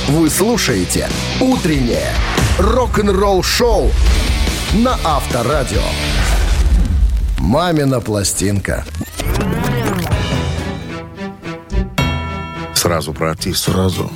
Вы 0.09 0.29
слушаете 0.31 1.09
«Утреннее 1.41 2.13
рок-н-ролл 2.59 3.43
шоу» 3.43 3.91
на 4.75 4.99
Авторадио. 5.05 5.83
«Мамина 7.39 8.01
пластинка». 8.01 8.85
Сразу 12.75 13.15
про 13.15 13.31
артиста. 13.31 13.71
Сразу. 13.71 14.11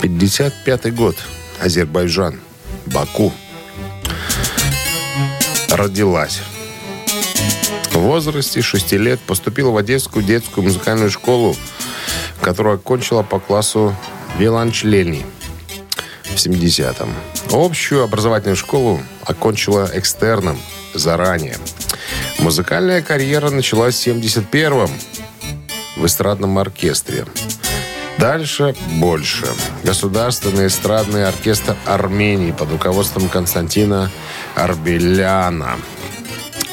55 0.00 0.94
год. 0.94 1.16
Азербайджан. 1.60 2.40
Баку. 2.86 3.32
Родилась. 5.68 6.40
В 7.92 7.98
возрасте 7.98 8.62
6 8.62 8.92
лет 8.92 9.20
поступила 9.20 9.70
в 9.70 9.76
Одесскую 9.76 10.24
детскую 10.24 10.64
музыкальную 10.64 11.10
школу, 11.10 11.54
которую 12.40 12.76
окончила 12.76 13.22
по 13.22 13.38
классу 13.38 13.94
виолончелени 14.38 15.26
в 16.24 16.34
70-м. 16.34 17.12
Общую 17.50 18.02
образовательную 18.02 18.56
школу 18.56 19.02
окончила 19.24 19.90
экстерном 19.92 20.58
заранее. 20.94 21.58
Музыкальная 22.38 23.02
карьера 23.02 23.50
началась 23.50 23.96
в 23.96 24.08
71-м 24.08 24.90
в 25.98 26.06
эстрадном 26.06 26.58
оркестре. 26.58 27.26
Дальше 28.20 28.74
больше. 28.98 29.46
Государственный 29.82 30.66
эстрадный 30.66 31.26
оркестр 31.26 31.74
Армении 31.86 32.52
под 32.52 32.70
руководством 32.70 33.28
Константина 33.28 34.10
Арбеляна. 34.54 35.76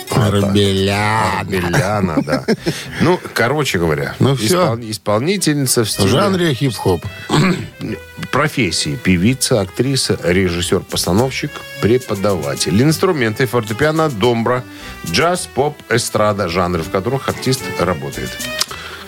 Арбелян. 0.09 1.39
Арбеляна, 1.39 2.21
да. 2.23 2.43
Ну, 3.01 3.19
короче 3.33 3.77
говоря, 3.79 4.15
Ну, 4.19 4.33
испол- 4.33 4.89
исполнительница 4.91 5.83
в 5.83 5.87
В 5.87 5.91
стиле 5.91 6.07
жанре 6.09 6.53
хип-хоп. 6.53 7.05
профессии 8.31 8.95
певица, 8.95 9.61
актриса, 9.61 10.17
режиссер, 10.23 10.81
постановщик, 10.81 11.51
преподаватель. 11.81 12.81
Инструменты 12.81 13.45
фортепиано, 13.45 14.09
домбра, 14.09 14.63
джаз, 15.05 15.47
поп, 15.53 15.77
эстрада, 15.89 16.49
жанры, 16.49 16.83
в 16.83 16.89
которых 16.89 17.29
артист 17.29 17.61
работает. 17.79 18.29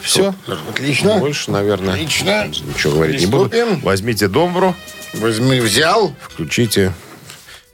Все. 0.01 0.33
Отлично. 0.69 1.17
Больше, 1.17 1.51
наверное, 1.51 1.93
Отлично. 1.93 2.47
ничего 2.47 2.93
говорить 2.93 3.19
не 3.21 3.25
буду. 3.27 3.49
Приступим. 3.49 3.79
Возьмите 3.81 4.27
домбру, 4.27 4.75
Возьми, 5.13 5.59
взял. 5.59 6.13
включите 6.21 6.93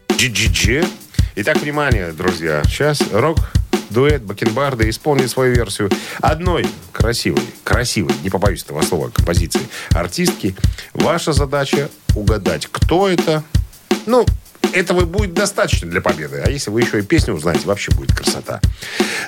GGG. 0.10 0.88
Итак, 1.36 1.58
внимание, 1.62 2.12
друзья. 2.14 2.64
Сейчас 2.66 3.02
рок 3.12 3.38
дуэт 3.90 4.22
Бакенбарды 4.24 4.90
исполнит 4.90 5.30
свою 5.30 5.54
версию 5.54 5.90
одной 6.22 6.66
красивой, 6.92 7.42
красивой, 7.64 8.14
не 8.24 8.30
побоюсь 8.30 8.64
этого 8.64 8.82
слова, 8.82 9.10
композиции 9.10 9.62
артистки. 9.92 10.56
Ваша 10.94 11.34
задача 11.34 11.90
угадать, 12.16 12.68
кто 12.72 13.08
это. 13.10 13.44
Ну, 14.06 14.26
этого 14.74 15.06
будет 15.06 15.34
достаточно 15.34 15.90
для 15.90 16.02
победы. 16.02 16.42
А 16.46 16.50
если 16.50 16.70
вы 16.70 16.82
еще 16.82 17.00
и 17.00 17.02
песню 17.02 17.34
узнаете, 17.34 17.66
вообще 17.66 17.92
будет 17.92 18.16
красота. 18.16 18.62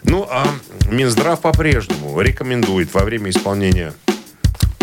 Ну, 0.04 0.28
а 0.30 0.48
Минздрав 0.90 1.42
по-прежнему 1.42 2.20
рекомендует 2.22 2.94
во 2.94 3.04
время 3.04 3.30
исполнения 3.30 3.94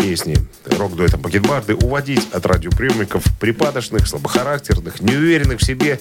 песни 0.05 0.37
рок-дуэтом 0.65 1.21
Бакенбарды 1.21 1.73
уводить 1.73 2.27
от 2.31 2.45
радиоприемников 2.45 3.23
припадочных, 3.39 4.07
слабохарактерных, 4.07 5.01
неуверенных 5.01 5.59
в 5.59 5.65
себе 5.65 5.99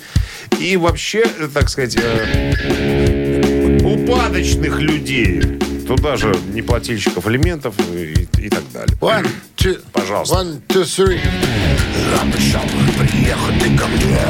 и 0.61 0.77
вообще, 0.77 1.25
так 1.55 1.71
сказать, 1.71 1.97
э, 1.97 3.79
упадочных 3.83 4.79
людей. 4.79 5.41
Туда 5.87 6.17
же 6.17 6.35
неплательщиков 6.53 7.27
алиментов 7.27 7.75
и, 7.93 8.29
и 8.39 8.49
так 8.51 8.63
далее. 8.73 8.97
One, 9.01 9.27
two, 9.65 9.81
Пожалуйста. 9.93 10.35
One, 10.37 10.63
two, 10.69 10.85
three. 10.85 11.19
Обещал 12.21 12.63
приехать 12.99 13.63
ты 13.63 13.77
ко 13.77 13.87
мне. 13.87 14.21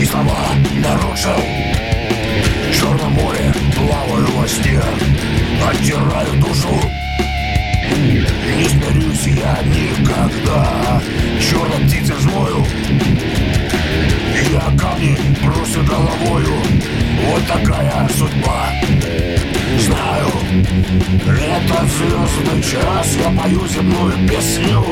И 0.00 0.04
слова 0.04 0.48
нарушил 0.82 1.40
В 2.68 2.74
Черном 2.74 3.12
море 3.12 3.54
плаваю 3.76 4.26
во 4.36 4.48
сне. 4.48 4.82
Оттираю 5.68 6.32
душу. 6.40 6.74
Не 8.58 8.68
смирюсь 8.68 9.26
я 9.26 9.62
никогда. 9.62 11.00
Черной 11.40 11.86
птицы 11.86 12.14
взвою 12.14 12.66
Я 14.50 14.78
камни 14.78 15.16
брошу 15.44 15.82
головою. 15.84 16.54
Вот 17.28 17.46
такая 17.46 18.08
судьба 18.18 18.70
Знаю, 19.78 20.26
это 21.26 21.86
звездный 21.86 22.62
час 22.62 23.16
Я 23.22 23.30
пою 23.30 23.66
земную 23.68 24.12
песню. 24.28 24.84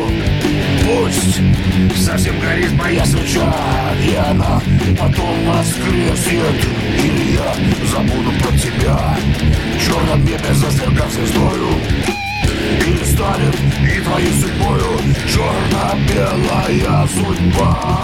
Пусть 0.84 1.40
совсем 1.96 2.38
горит 2.40 2.72
моя 2.72 3.04
свеча 3.04 3.52
И 4.02 4.14
она 4.14 4.60
потом 4.98 5.44
воскреснет. 5.46 6.66
Или 7.02 7.36
я 7.36 7.54
забуду 7.90 8.30
про 8.42 8.56
тебя. 8.56 9.18
В 9.76 9.84
черном 9.84 10.24
небе 10.24 10.54
засверкав 10.54 11.12
звездою. 11.12 11.68
Или 12.86 13.04
станет 13.04 13.56
и 13.82 14.00
твоей 14.00 14.32
судьбою 14.32 15.00
Черно-белая 15.26 17.06
судьба 17.08 17.98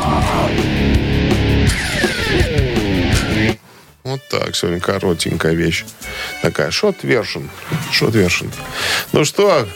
Вот 4.15 4.23
так, 4.29 4.55
сегодня 4.55 4.79
коротенькая 4.81 5.55
вещь. 5.55 5.85
Такая, 6.41 6.71
шот 6.71 7.03
вершин. 7.03 7.51
Шот 7.91 8.15
вершин. 8.15 8.49
Ну 9.13 9.25
что, 9.25 9.67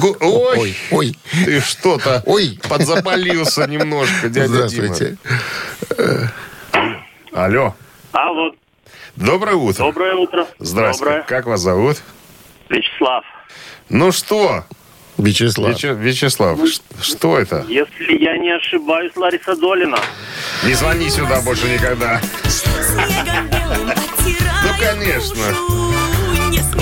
Гу- 0.00 0.16
Ой, 0.20 0.56
Ой, 0.58 0.76
ой. 0.92 1.18
ты 1.44 1.60
что-то 1.60 2.22
Ой. 2.26 2.60
подзаболился 2.68 3.66
немножко, 3.66 4.28
дядя 4.28 4.68
Здравствуйте. 4.68 5.16
Дима. 5.98 6.32
Алло. 7.32 7.74
Алло, 8.12 8.52
Доброе 9.16 9.56
утро. 9.56 9.82
доброе 9.82 10.14
утро. 10.14 10.46
Здравствуйте. 10.60 11.10
Доброе. 11.16 11.26
Как 11.26 11.46
вас 11.46 11.60
зовут? 11.60 12.00
Вячеслав, 12.68 13.24
Ну 13.88 14.12
что, 14.12 14.64
Вячеслав. 15.18 15.70
Вяче- 15.72 15.94
Вячеслав, 16.00 16.58
ш- 16.68 16.80
что 17.00 17.38
это? 17.38 17.64
если 17.68 18.16
я 18.18 18.36
не 18.38 18.50
ошибаюсь, 18.50 19.12
Лариса 19.16 19.54
Долина. 19.56 19.98
Не 20.64 20.74
звони 20.74 21.08
сюда 21.10 21.40
больше 21.42 21.68
никогда. 21.68 22.20
Ну, 24.64 24.70
конечно. 24.80 25.42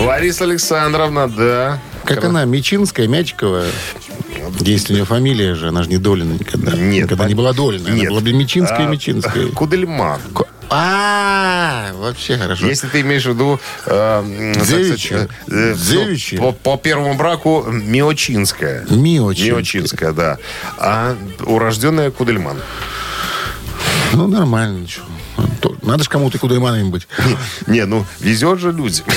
Лариса 0.03 0.45
Александровна, 0.45 1.29
да. 1.29 1.79
Как 2.05 2.25
она, 2.25 2.45
Мечинская, 2.45 3.07
Мячикова? 3.09 3.65
Если 4.61 4.93
у 4.93 4.97
нее 4.97 5.05
фамилия 5.05 5.55
же, 5.55 5.69
она 5.69 5.83
же 5.83 5.89
не 5.91 5.99
Долина 5.99 6.33
никогда. 6.33 6.73
Нет, 6.73 7.05
Никогда 7.05 7.27
не 7.29 7.35
была 7.35 7.53
Долина. 7.53 7.89
Нет. 7.89 8.03
Она 8.03 8.11
была 8.11 8.21
бы 8.21 8.33
Мечинская, 8.33 8.87
А, 8.87 8.91
Мечинская. 8.91 9.47
Кудельман. 9.49 10.21
А, 10.73 11.91
вообще 11.95 12.39
хорошо. 12.39 12.67
Если 12.67 12.87
ты 12.87 13.00
имеешь 13.00 13.25
в 13.25 13.31
виду... 13.31 13.59
э, 13.87 14.53
Девичья. 14.69 15.29
э, 15.49 15.75
э, 15.75 16.17
ну, 16.39 16.53
По, 16.53 16.77
первому 16.77 17.15
браку 17.15 17.65
Миочинская. 17.69 18.87
Миочинская. 18.89 19.53
Миочинская, 19.57 20.12
да. 20.12 20.39
А 20.79 21.17
урожденная 21.45 22.11
Кудельман. 22.12 22.59
Ну, 24.12 24.29
нормально. 24.29 24.87
То- 25.61 25.77
Надо 25.83 26.05
же 26.05 26.11
кому-то 26.11 26.39
кудайманами 26.39 26.89
быть. 26.89 27.09
Не, 27.67 27.85
ну, 27.85 28.07
везет 28.21 28.61
же 28.61 28.71
людям. 28.73 29.07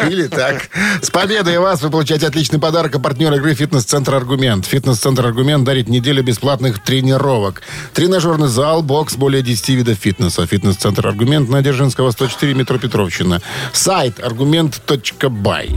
Или 0.00 0.26
так. 0.26 0.68
С 1.02 1.10
победой 1.10 1.58
вас 1.58 1.82
вы 1.82 1.90
получаете 1.90 2.26
отличный 2.26 2.58
подарок. 2.58 2.96
А 2.96 2.98
партнер 2.98 3.32
игры 3.34 3.54
«Фитнес-центр 3.54 4.14
Аргумент». 4.14 4.66
«Фитнес-центр 4.66 5.26
Аргумент» 5.26 5.64
дарит 5.64 5.88
неделю 5.88 6.22
бесплатных 6.22 6.82
тренировок. 6.82 7.62
Тренажерный 7.92 8.48
зал, 8.48 8.82
бокс, 8.82 9.16
более 9.16 9.42
10 9.42 9.68
видов 9.70 9.98
фитнеса. 9.98 10.46
«Фитнес-центр 10.46 11.06
Аргумент» 11.06 11.48
на 11.48 11.62
Дзержинского, 11.62 12.10
104, 12.10 12.54
метро 12.54 12.78
Петровщина. 12.78 13.40
Сайт 13.72 14.20
аргумент.бай. 14.20 15.74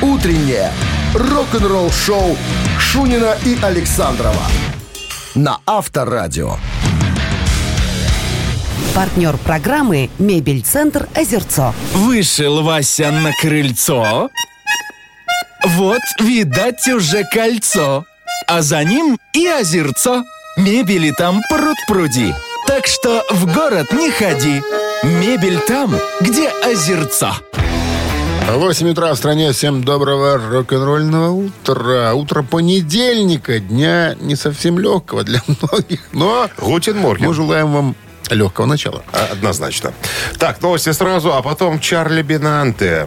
Утреннее 0.00 0.72
рок-н-ролл-шоу 1.14 2.36
Шунина 2.78 3.36
и 3.44 3.56
Александрова 3.62 4.46
на 5.34 5.58
Авторадио. 5.66 6.56
Партнер 8.94 9.36
программы 9.38 10.10
«Мебель-центр 10.18 11.08
Озерцо». 11.14 11.74
Вышел 11.94 12.62
Вася 12.62 13.10
на 13.10 13.32
крыльцо. 13.32 14.28
Вот, 15.64 16.00
видать, 16.20 16.86
уже 16.88 17.24
кольцо. 17.24 18.04
А 18.46 18.60
за 18.60 18.84
ним 18.84 19.18
и 19.32 19.46
озерцо. 19.46 20.24
Мебели 20.58 21.10
там 21.10 21.40
пруд-пруди. 21.50 22.34
Так 22.66 22.86
что 22.86 23.24
в 23.30 23.46
город 23.52 23.92
не 23.92 24.10
ходи. 24.10 24.62
Мебель 25.02 25.60
там, 25.60 25.94
где 26.20 26.48
озерцо. 26.48 27.32
8 28.50 28.90
утра 28.90 29.14
в 29.14 29.16
стране. 29.16 29.52
Всем 29.52 29.82
доброго 29.84 30.36
рок-н-ролльного 30.36 31.30
утра. 31.30 32.12
Утро 32.12 32.42
понедельника. 32.42 33.60
Дня 33.60 34.14
не 34.20 34.36
совсем 34.36 34.78
легкого 34.78 35.22
для 35.24 35.40
многих. 35.46 36.00
Но 36.12 36.48
Guten 36.58 36.98
Morgen. 36.98 37.28
мы 37.28 37.34
желаем 37.34 37.72
вам 37.72 37.96
легкого 38.34 38.66
начала. 38.66 39.02
А, 39.12 39.28
Однозначно. 39.32 39.92
Так, 40.38 40.60
новости 40.62 40.92
сразу, 40.92 41.32
а 41.32 41.42
потом 41.42 41.80
Чарли 41.80 42.22
Бенанте. 42.22 43.06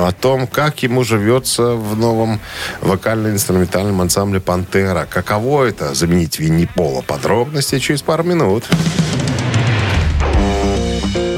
О 0.00 0.12
том, 0.12 0.46
как 0.46 0.82
ему 0.82 1.04
живется 1.04 1.74
в 1.74 1.96
новом 1.96 2.40
вокально-инструментальном 2.80 4.00
ансамбле 4.00 4.40
«Пантера». 4.40 5.06
Каково 5.08 5.64
это 5.64 5.94
заменить 5.94 6.38
Винни 6.38 6.64
Пола? 6.64 7.02
Подробности 7.02 7.78
через 7.78 8.02
пару 8.02 8.24
минут. 8.24 8.64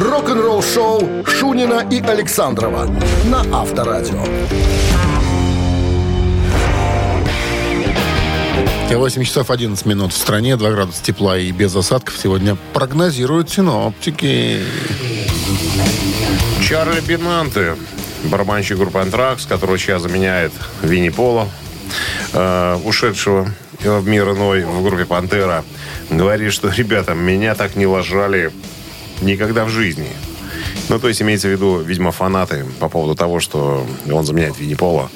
Рок-н-ролл-шоу 0.00 1.24
Шунина 1.26 1.85
и 1.90 2.00
Александрова 2.00 2.87
на 3.24 3.40
Авторадио. 3.52 4.24
8 8.98 9.24
часов 9.24 9.50
11 9.50 9.87
минут 9.87 10.12
в 10.12 10.16
стране, 10.16 10.57
2 10.57 10.70
градуса 10.70 11.02
тепла 11.02 11.38
и 11.38 11.50
без 11.50 11.74
осадков 11.74 12.16
сегодня 12.16 12.57
прогнозируют 12.72 13.50
синоптики. 13.50 14.61
Чарли 16.62 17.00
Бинанте, 17.00 17.76
барабанщик 18.24 18.78
группы 18.78 18.98
«Антракс», 18.98 19.46
который 19.46 19.78
сейчас 19.78 20.02
заменяет 20.02 20.52
Винни 20.83 21.09
Пола, 21.09 21.48
э, 22.33 22.78
ушедшего 22.85 23.48
в 23.80 24.07
мир 24.07 24.30
иной 24.30 24.64
в 24.64 24.83
группе 24.83 25.04
«Пантера», 25.04 25.64
говорит, 26.11 26.52
что, 26.52 26.68
ребята, 26.68 27.14
меня 27.14 27.54
так 27.54 27.76
не 27.76 27.87
ложали 27.87 28.52
никогда 29.20 29.64
в 29.64 29.70
жизни. 29.70 30.11
Ну, 30.88 30.99
то 30.99 31.09
есть 31.09 31.23
имеется 31.23 31.49
в 31.49 31.51
виду, 31.51 31.79
видимо, 31.79 32.12
фанаты 32.12 32.64
по 32.79 32.88
поводу 32.88 33.14
того, 33.14 33.40
что 33.40 33.87
он 34.11 34.27
заменяет 34.27 34.59
Винни 34.59 34.75
Пола. 34.75 35.11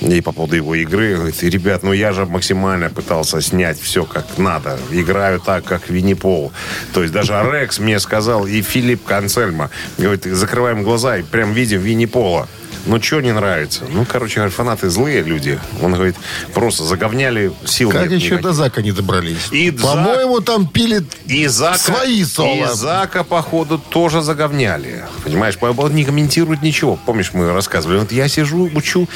И 0.00 0.20
по 0.20 0.32
поводу 0.32 0.56
его 0.56 0.74
игры. 0.74 1.14
Говорит, 1.14 1.42
ребят, 1.42 1.82
ну 1.82 1.92
я 1.92 2.12
же 2.12 2.26
максимально 2.26 2.90
пытался 2.90 3.40
снять 3.40 3.80
все 3.80 4.04
как 4.04 4.38
надо. 4.38 4.78
Играю 4.90 5.40
так, 5.40 5.64
как 5.64 5.88
Винни 5.88 6.14
Пол. 6.14 6.52
То 6.92 7.02
есть 7.02 7.12
даже 7.14 7.34
Рекс 7.52 7.78
мне 7.78 8.00
сказал, 8.00 8.46
и 8.46 8.62
Филипп 8.62 9.04
Канцельма. 9.04 9.70
Говорит, 9.96 10.24
закрываем 10.24 10.82
глаза 10.82 11.18
и 11.18 11.22
прям 11.22 11.52
видим 11.52 11.80
Винни 11.80 12.06
Пола. 12.06 12.48
Ну, 12.86 13.00
что 13.00 13.20
не 13.20 13.32
нравится? 13.32 13.84
Ну, 13.88 14.04
короче, 14.04 14.36
говорит, 14.36 14.54
фанаты 14.54 14.88
злые 14.90 15.22
люди. 15.22 15.58
Он 15.80 15.94
говорит, 15.94 16.16
просто 16.52 16.84
заговняли 16.84 17.52
сил 17.64 17.90
Как 17.90 18.06
еще 18.10 18.16
никаких. 18.16 18.42
до 18.42 18.52
Зака 18.52 18.82
не 18.82 18.92
добрались? 18.92 19.48
И 19.52 19.70
Зак- 19.70 19.80
По-моему, 19.82 20.40
там 20.40 20.66
пили 20.66 21.04
И 21.26 21.46
Зака, 21.46 21.78
свои 21.78 22.24
соло. 22.24 22.48
И 22.48 22.74
Зака, 22.74 23.22
походу, 23.24 23.78
тоже 23.78 24.22
заговняли. 24.22 25.04
Понимаешь, 25.24 25.56
он 25.60 25.94
не 25.94 26.04
комментирует 26.04 26.62
ничего. 26.62 26.96
Помнишь, 27.06 27.30
мы 27.32 27.52
рассказывали? 27.52 27.98
Вот 27.98 28.12
я 28.12 28.28
сижу, 28.28 28.70
учу, 28.74 29.08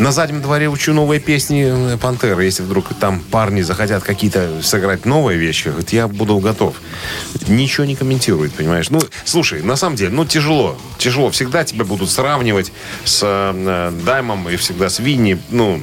на 0.00 0.12
заднем 0.12 0.40
дворе 0.40 0.68
учу 0.68 0.92
новые 0.94 1.20
песни 1.20 1.92
э, 1.92 1.96
Пантеры. 1.98 2.44
Если 2.44 2.62
вдруг 2.62 2.86
там 2.98 3.20
парни 3.20 3.60
захотят 3.60 4.02
какие-то 4.02 4.62
сыграть 4.62 5.04
новые 5.04 5.38
вещи, 5.38 5.68
говорит, 5.68 5.90
я 5.92 6.08
буду 6.08 6.38
готов. 6.38 6.74
Ничего 7.48 7.84
не 7.84 7.94
комментирует, 7.94 8.52
понимаешь? 8.54 8.88
Ну, 8.90 9.00
слушай, 9.24 9.62
на 9.62 9.76
самом 9.76 9.96
деле, 9.96 10.10
ну, 10.10 10.24
тяжело. 10.24 10.76
Тяжело. 10.98 11.30
Всегда 11.30 11.64
тебя 11.64 11.84
будут 11.84 12.10
сравнивать 12.10 12.72
с 13.04 13.20
э, 13.22 13.92
Даймом 14.04 14.48
и 14.48 14.56
всегда 14.56 14.88
с 14.88 14.98
Винни. 15.00 15.38
Ну, 15.50 15.80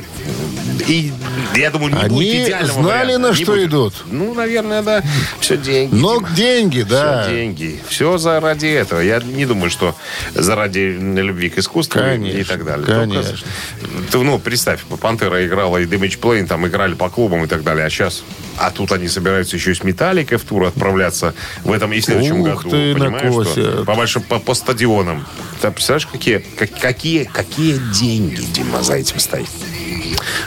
и 0.88 1.14
я 1.56 1.70
думаю, 1.70 1.94
не 1.94 2.02
Они 2.02 2.10
будет 2.16 2.48
идеального 2.48 2.82
знали, 2.82 3.06
варианта. 3.14 3.20
на 3.20 3.28
Не 3.38 3.44
что 3.44 3.52
будет. 3.54 3.68
идут. 3.70 3.94
Ну, 4.08 4.34
наверное, 4.34 4.82
да. 4.82 5.04
Все 5.40 5.58
деньги. 5.58 5.94
Но 5.94 6.16
Дима. 6.18 6.30
деньги, 6.36 6.82
да. 6.82 7.24
Все 7.24 7.32
деньги. 7.36 7.80
Все 7.88 8.18
заради 8.18 8.68
этого. 8.68 9.00
Я 9.00 9.20
не 9.20 9.46
думаю, 9.46 9.70
что 9.70 9.96
заради 10.34 10.98
любви 11.00 11.50
к 11.50 11.60
искусству 11.60 12.00
Конечно, 12.00 12.38
и 12.38 12.44
так 12.44 12.66
далее. 12.66 12.86
конечно. 12.86 13.32
Только, 13.32 14.07
ты, 14.12 14.18
ну, 14.20 14.40
представь, 14.40 14.82
Пантера 15.02 15.46
играла 15.46 15.78
и 15.78 15.86
Damage 15.86 16.20
Plane, 16.20 16.48
там 16.48 16.66
играли 16.68 16.94
по 16.94 17.10
клубам 17.10 17.44
и 17.44 17.48
так 17.48 17.64
далее. 17.64 17.86
А 17.86 17.90
сейчас... 17.90 18.24
А 18.60 18.72
тут 18.72 18.92
они 18.92 19.08
собираются 19.08 19.56
еще 19.56 19.72
и 19.72 19.74
с 19.76 19.84
Металликой 19.84 20.40
в 20.40 20.44
тур 20.44 20.64
отправляться 20.64 21.36
в 21.64 21.72
этом 21.72 21.94
и 21.94 22.02
следующем 22.02 22.42
Ух 22.42 22.64
году. 22.64 22.70
ты, 22.72 22.96
Понимаешь, 22.96 23.48
что? 23.52 23.84
По 23.86 23.94
большим 23.94 24.24
по, 24.24 24.40
по 24.40 24.56
стадионам. 24.56 25.28
Ты 25.62 25.70
представляешь, 25.70 26.08
какие, 26.08 26.38
как- 26.40 26.72
какие, 26.80 27.26
какие 27.26 27.78
деньги, 27.94 28.42
Дима, 28.42 28.82
за 28.82 28.96
этим 28.96 29.20
стоит? 29.20 29.50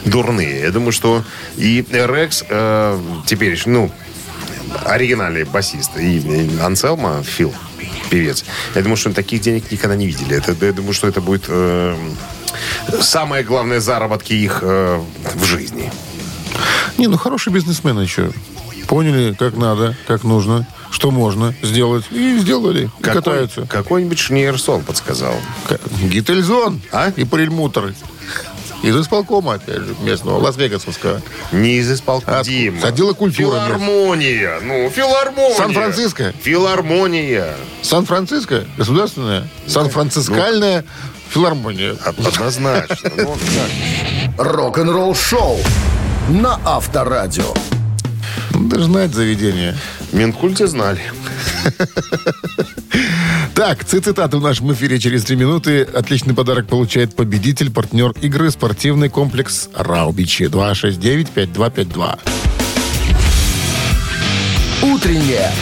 Дурные. 0.04 0.60
Я 0.62 0.70
думаю, 0.70 0.92
что 0.92 1.22
и 1.56 1.84
Рекс 1.90 2.44
э, 2.48 3.00
теперь, 3.26 3.60
ну, 3.66 3.92
оригинальный 4.84 5.44
басист, 5.44 5.96
и, 5.96 6.18
и 6.18 6.58
Анселма, 6.60 7.22
Фил, 7.22 7.54
певец, 8.08 8.44
я 8.74 8.82
думаю, 8.82 8.96
что 8.96 9.12
таких 9.12 9.40
денег 9.40 9.70
никогда 9.70 9.96
не 9.96 10.06
видели. 10.06 10.36
Это, 10.36 10.56
я 10.64 10.72
думаю, 10.72 10.92
что 10.94 11.06
это 11.06 11.20
будет 11.20 11.44
э, 11.48 11.96
самые 13.00 13.44
главные 13.44 13.80
заработки 13.80 14.32
их 14.32 14.60
э, 14.62 15.00
в 15.34 15.44
жизни. 15.44 15.90
Не, 16.98 17.06
ну 17.06 17.16
хорошие 17.16 17.52
бизнесмены 17.54 18.00
еще. 18.00 18.30
Поняли, 18.88 19.34
как 19.38 19.56
надо, 19.56 19.96
как 20.08 20.24
нужно, 20.24 20.66
что 20.90 21.10
можно 21.12 21.54
сделать. 21.62 22.04
И 22.10 22.38
сделали. 22.38 22.86
И 22.86 23.02
Какой- 23.02 23.22
катаются. 23.22 23.66
Какой-нибудь 23.66 24.18
Шнейерсон 24.18 24.82
подсказал. 24.82 25.34
К- 25.68 25.78
Гительзон 26.02 26.80
А? 26.92 27.12
и 27.14 27.24
Перельмутер. 27.24 27.94
Из 28.82 28.96
исполкома, 28.96 29.54
опять 29.54 29.82
же, 29.82 29.94
местного, 30.02 30.38
Лас-Вегасовского. 30.38 31.20
Не 31.52 31.76
из 31.76 31.92
исполкома. 31.92 32.38
А, 32.40 32.42
Дима. 32.42 32.80
с 32.80 32.84
отдела 32.84 33.12
культуры. 33.12 33.50
Филармония. 33.50 34.58
Ну, 34.62 34.88
филармония. 34.88 35.54
Сан-Франциско. 35.54 36.32
Филармония. 36.42 37.56
Сан-Франциско, 37.82 38.64
государственная, 38.78 39.46
Сан-Францискальная 39.66 40.84
филармония. 41.30 41.96
Однозначно. 42.04 43.10
Ну, 43.16 43.36
так. 43.36 44.46
Рок-н-ролл-шоу 44.46 45.58
на 46.28 46.60
Авторадио. 46.64 47.54
Надо 48.52 48.82
знать 48.84 49.14
заведение. 49.14 49.76
Минкульте 50.12 50.66
знали. 50.66 51.00
Так, 53.54 53.84
цитаты 53.84 54.36
в 54.36 54.40
нашем 54.40 54.72
эфире 54.72 54.98
через 54.98 55.24
три 55.24 55.36
минуты. 55.36 55.82
Отличный 55.82 56.34
подарок 56.34 56.66
получает 56.66 57.14
победитель, 57.14 57.70
партнер 57.70 58.12
игры, 58.22 58.50
спортивный 58.50 59.08
комплекс 59.08 59.68
«Раубичи». 59.74 60.44
269-5252. 60.44 62.18
Утреннее 64.82 65.52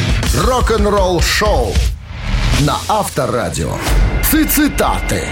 рок-н-ролл-шоу 0.45 1.75
на 2.61 2.77
Авторадио. 2.89 3.73
Цитаты. 4.23 5.23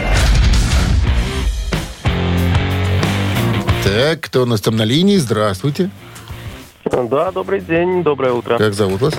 Так, 3.85 4.21
кто 4.21 4.43
у 4.43 4.47
нас 4.47 4.61
там 4.61 4.77
на 4.77 4.83
линии? 4.83 5.17
Здравствуйте. 5.17 5.91
Да, 6.85 7.31
добрый 7.33 7.61
день, 7.61 8.03
доброе 8.03 8.33
утро. 8.33 8.59
Как 8.59 8.75
зовут 8.75 9.01
вас? 9.01 9.15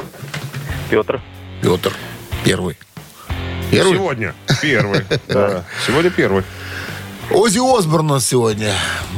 Петр. 0.89 1.21
Петр. 1.61 1.93
Первый. 2.43 2.77
Первый? 3.69 3.93
Сегодня 3.95 4.33
первый. 4.61 5.03
Да. 5.27 5.63
Сегодня 5.85 6.09
первый. 6.09 6.43
Ози 7.31 7.59
Осборн 7.59 8.09
у 8.11 8.13
нас 8.15 8.25
сегодня 8.25 8.73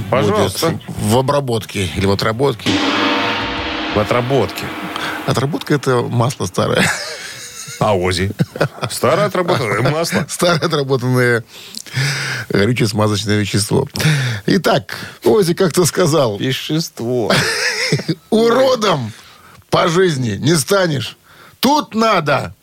Пожалуйста. 0.10 0.70
будет 0.72 0.82
в 0.88 1.18
обработке 1.18 1.86
или 1.96 2.06
в 2.08 2.12
отработке. 2.12 2.70
В 3.96 4.00
отработке. 4.00 4.66
Отработка 5.28 5.76
это 5.76 6.02
масло 6.02 6.46
старое. 6.48 6.84
А 7.80 7.96
Ози? 7.96 8.32
Старое 8.92 9.28
отработанное 9.28 9.82
масло. 9.90 10.26
Старое 10.30 10.60
отработанное 10.60 11.44
горючее 12.50 12.88
смазочное 12.88 13.38
вещество. 13.40 13.88
Итак, 14.46 14.98
Ози 15.24 15.54
как-то 15.54 15.86
сказал, 15.86 16.38
Вещество. 16.38 17.32
уродом 18.30 19.12
по 19.70 19.88
жизни 19.88 20.32
не 20.32 20.56
станешь. 20.56 21.18
Тут 21.60 21.96
надо. 21.96 22.54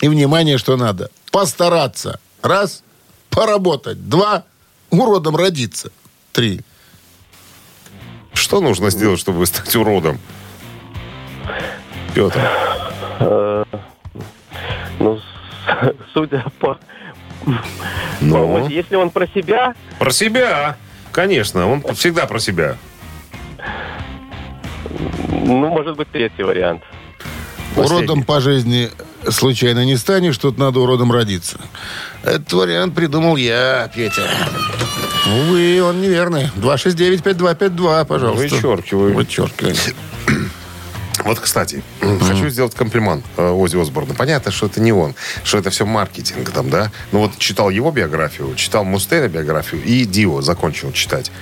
И 0.00 0.08
внимание, 0.08 0.58
что 0.58 0.76
надо. 0.76 1.10
Постараться. 1.30 2.18
Раз. 2.42 2.82
Поработать. 3.30 4.08
Два. 4.08 4.44
Уродом 4.90 5.36
родиться. 5.36 5.90
Три. 6.32 6.60
Что 8.32 8.60
нужно 8.60 8.90
сделать, 8.90 9.20
чтобы 9.20 9.46
стать 9.46 9.74
уродом? 9.76 10.20
Петр. 12.14 12.40
Судя 16.14 16.44
по... 16.58 16.78
Ну? 18.20 18.64
по- 18.64 18.68
Если 18.68 18.96
он 18.96 19.10
про 19.10 19.26
себя, 19.26 19.74
Про 19.98 20.10
себя. 20.10 20.76
Конечно, 21.12 21.66
он 21.70 21.82
всегда 21.94 22.26
про 22.26 22.38
себя. 22.40 22.76
ну, 25.28 25.68
может 25.68 25.96
быть, 25.96 26.08
третий 26.10 26.42
вариант. 26.42 26.82
Уродом 27.76 28.22
по 28.22 28.40
жизни 28.40 28.90
случайно 29.28 29.84
не 29.84 29.96
станешь, 29.96 30.38
тут 30.38 30.58
надо 30.58 30.80
уродом 30.80 31.10
родиться. 31.12 31.58
Этот 32.22 32.52
вариант 32.52 32.94
придумал 32.94 33.36
я, 33.36 33.90
Петя. 33.94 34.22
Увы, 35.26 35.82
он 35.82 36.00
неверный. 36.00 36.50
269-5252, 36.56 38.04
пожалуйста. 38.06 38.42
Вычеркиваю. 38.42 39.14
Вычеркиваю. 39.14 39.74
Вот, 41.24 41.40
кстати, 41.40 41.82
хочу 42.00 42.48
сделать 42.50 42.74
комплимент 42.74 43.24
э, 43.36 43.48
Ози 43.50 43.76
Осборну. 43.80 44.14
Понятно, 44.14 44.52
что 44.52 44.66
это 44.66 44.80
не 44.80 44.92
он, 44.92 45.14
что 45.42 45.58
это 45.58 45.70
все 45.70 45.86
маркетинг 45.86 46.50
там, 46.50 46.68
да? 46.70 46.90
Ну 47.12 47.20
вот 47.20 47.38
читал 47.38 47.70
его 47.70 47.90
биографию, 47.90 48.54
читал 48.56 48.84
Мустейна 48.84 49.28
биографию 49.28 49.82
и 49.82 50.04
Дио 50.04 50.42
закончил 50.42 50.92
читать. 50.92 51.32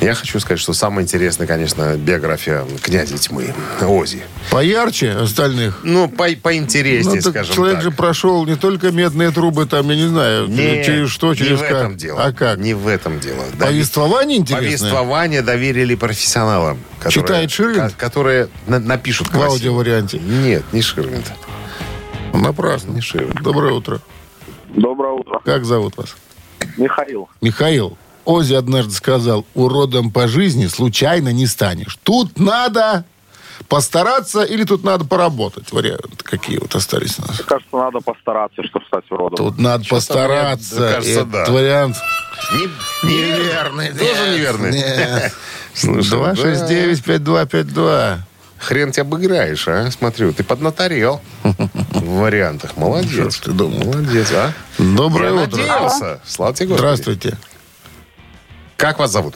Я 0.00 0.14
хочу 0.14 0.38
сказать, 0.40 0.60
что 0.60 0.72
самая 0.74 1.04
интересная, 1.04 1.46
конечно, 1.46 1.96
биография 1.96 2.64
князя 2.82 3.16
тьмы, 3.18 3.54
Ози. 3.80 4.22
Поярче 4.50 5.12
остальных. 5.12 5.80
Ну, 5.82 6.08
по 6.08 6.28
поинтереснее, 6.42 7.16
Ну, 7.16 7.22
так 7.22 7.32
скажем 7.32 7.54
человек 7.54 7.76
так. 7.76 7.84
же 7.84 7.90
прошел 7.90 8.44
не 8.46 8.56
только 8.56 8.90
медные 8.92 9.30
трубы, 9.30 9.64
там, 9.66 9.88
я 9.90 9.96
не 9.96 10.08
знаю, 10.08 10.46
Не, 10.48 10.84
через 10.84 11.10
что, 11.10 11.34
через 11.34 11.52
не 11.52 11.56
в 11.56 11.60
как. 11.60 11.70
этом 11.70 11.96
дело. 11.96 12.22
А 12.22 12.32
как? 12.32 12.58
Не 12.58 12.74
в 12.74 12.86
этом 12.86 13.18
дело. 13.18 13.44
Повествование 13.58 14.38
интересное? 14.38 14.90
Повествование 14.90 15.42
доверили 15.42 15.94
профессионалам. 15.94 16.78
которые- 17.00 17.22
Читает 17.26 17.50
Ширвинд? 17.50 17.92
ко- 17.94 17.98
Которые 17.98 18.48
на- 18.66 18.78
напишут 19.24 19.40
В 19.40 19.42
аудиоварианте. 19.42 20.18
Нет, 20.18 20.64
не 20.72 20.82
Ширвинд. 20.82 21.32
Напрасно. 22.32 22.92
Не 22.92 23.00
Ширвинд. 23.00 23.40
Доброе 23.42 23.72
утро. 23.72 24.00
Доброе 24.68 25.12
утро. 25.12 25.40
Как 25.44 25.64
зовут 25.64 25.96
вас? 25.96 26.14
Михаил. 26.76 27.28
Михаил. 27.40 27.96
Ози 28.24 28.54
однажды 28.54 28.92
сказал, 28.92 29.44
уродом 29.54 30.10
по 30.12 30.28
жизни 30.28 30.66
случайно 30.68 31.32
не 31.32 31.46
станешь. 31.46 31.98
Тут 32.04 32.38
надо 32.38 33.04
постараться 33.68 34.42
или 34.44 34.62
тут 34.64 34.84
надо 34.84 35.04
поработать? 35.04 35.72
Варианты 35.72 36.08
какие 36.22 36.58
вот 36.58 36.74
остались 36.74 37.18
у 37.18 37.22
нас. 37.22 37.38
Кажется, 37.40 37.76
надо 37.76 37.98
постараться, 38.00 38.62
чтобы 38.62 38.84
стать 38.86 39.04
уродом. 39.10 39.36
Тут 39.36 39.58
надо 39.58 39.84
постараться. 39.88 40.74
мне 40.80 40.88
кажется, 40.92 41.10
Этот 41.20 41.30
да. 41.32 41.46
вариант 41.50 41.96
Не- 42.54 43.08
неверный. 43.08 43.88
Тоже 43.90 44.30
неверный? 44.38 44.70
Нет. 44.72 45.32
Слушай, 45.74 46.34
269-5252. 46.34 48.18
Хрен 48.62 48.92
тебя 48.92 49.02
обыграешь, 49.02 49.66
а? 49.66 49.90
Смотрю, 49.90 50.32
ты 50.32 50.44
поднаторел 50.44 51.20
в 51.42 52.20
вариантах. 52.20 52.76
Молодец. 52.76 53.34
Что 53.34 53.46
ты 53.46 53.52
думал? 53.52 53.78
Молодец, 53.84 54.30
а? 54.32 54.52
Доброе 54.78 55.30
Я 55.34 55.42
утро. 55.42 55.56
надеялся. 55.56 56.20
Слава 56.24 56.54
тебе, 56.54 56.68
Господи. 56.68 56.80
Здравствуйте. 56.80 57.38
Как 58.76 59.00
вас 59.00 59.10
зовут? 59.10 59.34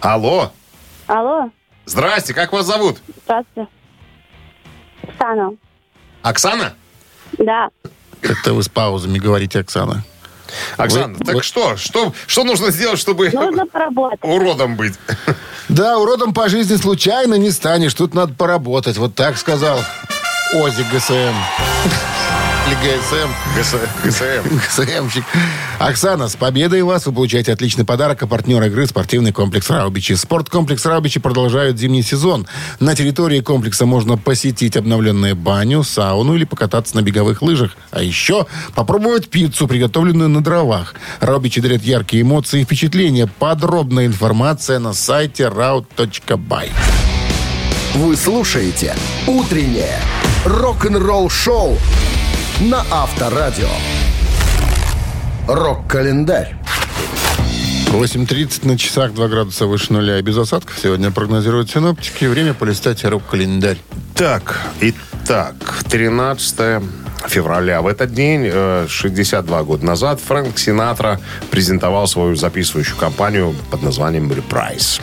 Алло. 0.00 0.52
Алло, 1.06 1.50
Здрасте, 1.84 2.32
как 2.34 2.52
вас 2.52 2.64
зовут? 2.66 2.98
здравствуйте. 3.24 3.68
Оксана. 5.02 5.50
Оксана? 6.22 6.74
Да. 7.36 7.68
Это 8.22 8.54
вы 8.54 8.62
с 8.62 8.68
паузами 8.68 9.18
говорите, 9.18 9.60
Оксана. 9.60 10.04
Оксана, 10.76 11.14
Вы- 11.18 11.24
так 11.24 11.34
вы- 11.36 11.42
что? 11.42 11.76
что? 11.76 12.12
Что 12.26 12.44
нужно 12.44 12.70
сделать, 12.70 12.98
чтобы 12.98 13.30
Нужно 13.30 13.66
поработать. 13.66 14.20
уродом 14.22 14.76
быть? 14.76 14.94
Да, 15.68 15.98
уродом 15.98 16.34
по 16.34 16.48
жизни 16.48 16.76
случайно 16.76 17.34
не 17.34 17.50
станешь. 17.50 17.94
Тут 17.94 18.14
надо 18.14 18.34
поработать. 18.34 18.96
Вот 18.96 19.14
так 19.14 19.36
сказал 19.38 19.78
Ози 20.54 20.84
ГСМ. 20.92 21.34
Или 22.70 22.76
ГСМ. 22.76 23.30
ГСМ. 23.56 24.56
ГСМщик. 24.56 25.24
Оксана, 25.80 26.28
с 26.28 26.36
победой 26.36 26.82
вас! 26.82 27.06
Вы 27.06 27.12
получаете 27.12 27.52
отличный 27.52 27.84
подарок. 27.84 28.22
А 28.22 28.28
партнер 28.28 28.62
игры 28.62 28.86
спортивный 28.86 29.32
комплекс 29.32 29.68
«Раубичи». 29.70 30.12
Спорткомплекс 30.14 30.86
«Раубичи» 30.86 31.18
продолжают 31.18 31.78
зимний 31.78 32.04
сезон. 32.04 32.46
На 32.78 32.94
территории 32.94 33.40
комплекса 33.40 33.86
можно 33.86 34.16
посетить 34.16 34.76
обновленную 34.76 35.34
баню, 35.34 35.82
сауну 35.82 36.36
или 36.36 36.44
покататься 36.44 36.94
на 36.94 37.02
беговых 37.02 37.42
лыжах. 37.42 37.76
А 37.90 38.02
еще 38.02 38.46
попробовать 38.76 39.30
пиццу, 39.30 39.66
приготовленную 39.66 40.28
на 40.28 40.40
дровах. 40.40 40.94
«Раубичи» 41.18 41.60
дарят 41.60 41.82
яркие 41.82 42.22
эмоции 42.22 42.60
и 42.60 42.64
впечатления. 42.64 43.26
Подробная 43.26 44.06
информация 44.06 44.78
на 44.78 44.92
сайте 44.92 45.44
raut.by. 45.44 46.70
Вы 47.94 48.16
слушаете 48.16 48.94
«Утреннее 49.26 49.98
рок-н-ролл-шоу» 50.44 51.76
на 52.60 52.84
Авторадио. 52.90 53.68
Рок-календарь. 55.48 56.54
8.30 57.86 58.66
на 58.66 58.78
часах, 58.78 59.14
2 59.14 59.28
градуса 59.28 59.66
выше 59.66 59.92
нуля 59.94 60.18
и 60.18 60.22
без 60.22 60.36
осадков. 60.36 60.78
Сегодня 60.78 61.10
прогнозируют 61.10 61.70
синоптики. 61.70 62.26
Время 62.26 62.52
полистать 62.52 63.02
рок-календарь. 63.04 63.78
Так, 64.14 64.60
итак, 64.80 65.54
13 65.88 66.82
февраля. 67.28 67.80
В 67.80 67.86
этот 67.86 68.12
день, 68.12 68.42
э, 68.44 68.86
62 68.88 69.62
года 69.62 69.86
назад, 69.86 70.20
Фрэнк 70.20 70.58
Синатра 70.58 71.18
презентовал 71.50 72.06
свою 72.06 72.36
записывающую 72.36 72.96
компанию 72.98 73.54
под 73.70 73.82
названием 73.82 74.30
«Reprise». 74.30 75.00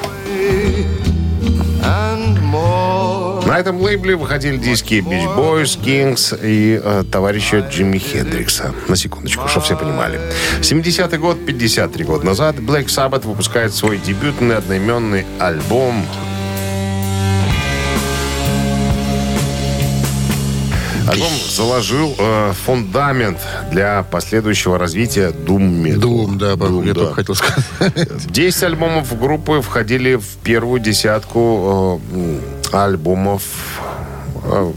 На 3.48 3.60
этом 3.60 3.80
лейбле 3.80 4.18
выходили 4.18 4.58
диски 4.58 4.96
Beach 4.96 5.38
Boys, 5.38 5.80
Kings 5.82 6.38
и 6.44 6.82
э, 6.84 7.06
товарища 7.10 7.60
Джимми 7.60 7.98
Хендрикса. 7.98 8.74
На 8.90 8.98
секундочку, 8.98 9.48
чтобы 9.48 9.66
все 9.66 9.78
понимали. 9.78 10.20
70-й 10.60 11.18
год, 11.18 11.46
53 11.46 12.04
года 12.04 12.26
назад, 12.26 12.58
Black 12.58 12.88
Sabbath 12.88 13.26
выпускает 13.26 13.74
свой 13.74 14.00
дебютный 14.00 14.58
одноименный 14.58 15.26
альбом 15.40 16.06
Альбом 21.08 21.32
заложил 21.50 22.14
э, 22.20 22.52
фундамент 22.66 23.38
для 23.72 24.04
последующего 24.04 24.78
развития 24.78 25.30
Doom 25.30 25.84
Metal. 25.84 26.00
Дум, 26.00 26.38
да, 26.38 26.54
Doom, 26.56 26.86
я 26.86 26.94
да. 26.94 27.00
только 27.00 27.14
хотел 27.14 27.36
сказать. 27.36 28.30
10 28.30 28.64
альбомов 28.64 29.18
группы 29.18 29.62
входили 29.62 30.16
в 30.16 30.36
первую 30.44 30.82
десятку 30.82 32.02
э, 32.14 32.40
альбомов 32.74 33.44
э, 34.44 34.72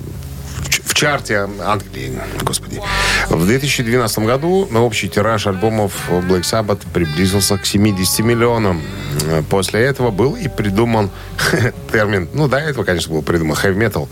чарте 1.00 1.48
Англии. 1.64 2.12
Господи. 2.42 2.78
В 3.30 3.46
2012 3.46 4.18
году 4.18 4.68
на 4.70 4.82
общий 4.82 5.08
тираж 5.08 5.46
альбомов 5.46 6.10
Black 6.10 6.42
Sabbath 6.42 6.80
приблизился 6.92 7.56
к 7.56 7.64
70 7.64 8.18
миллионам. 8.20 8.82
После 9.48 9.80
этого 9.80 10.10
был 10.10 10.36
и 10.36 10.48
придуман 10.48 11.10
термин, 11.92 12.28
ну, 12.34 12.48
до 12.48 12.58
этого, 12.58 12.84
конечно, 12.84 13.14
был 13.14 13.22
придуман 13.22 13.56
heavy 13.56 13.78
metal. 13.78 14.08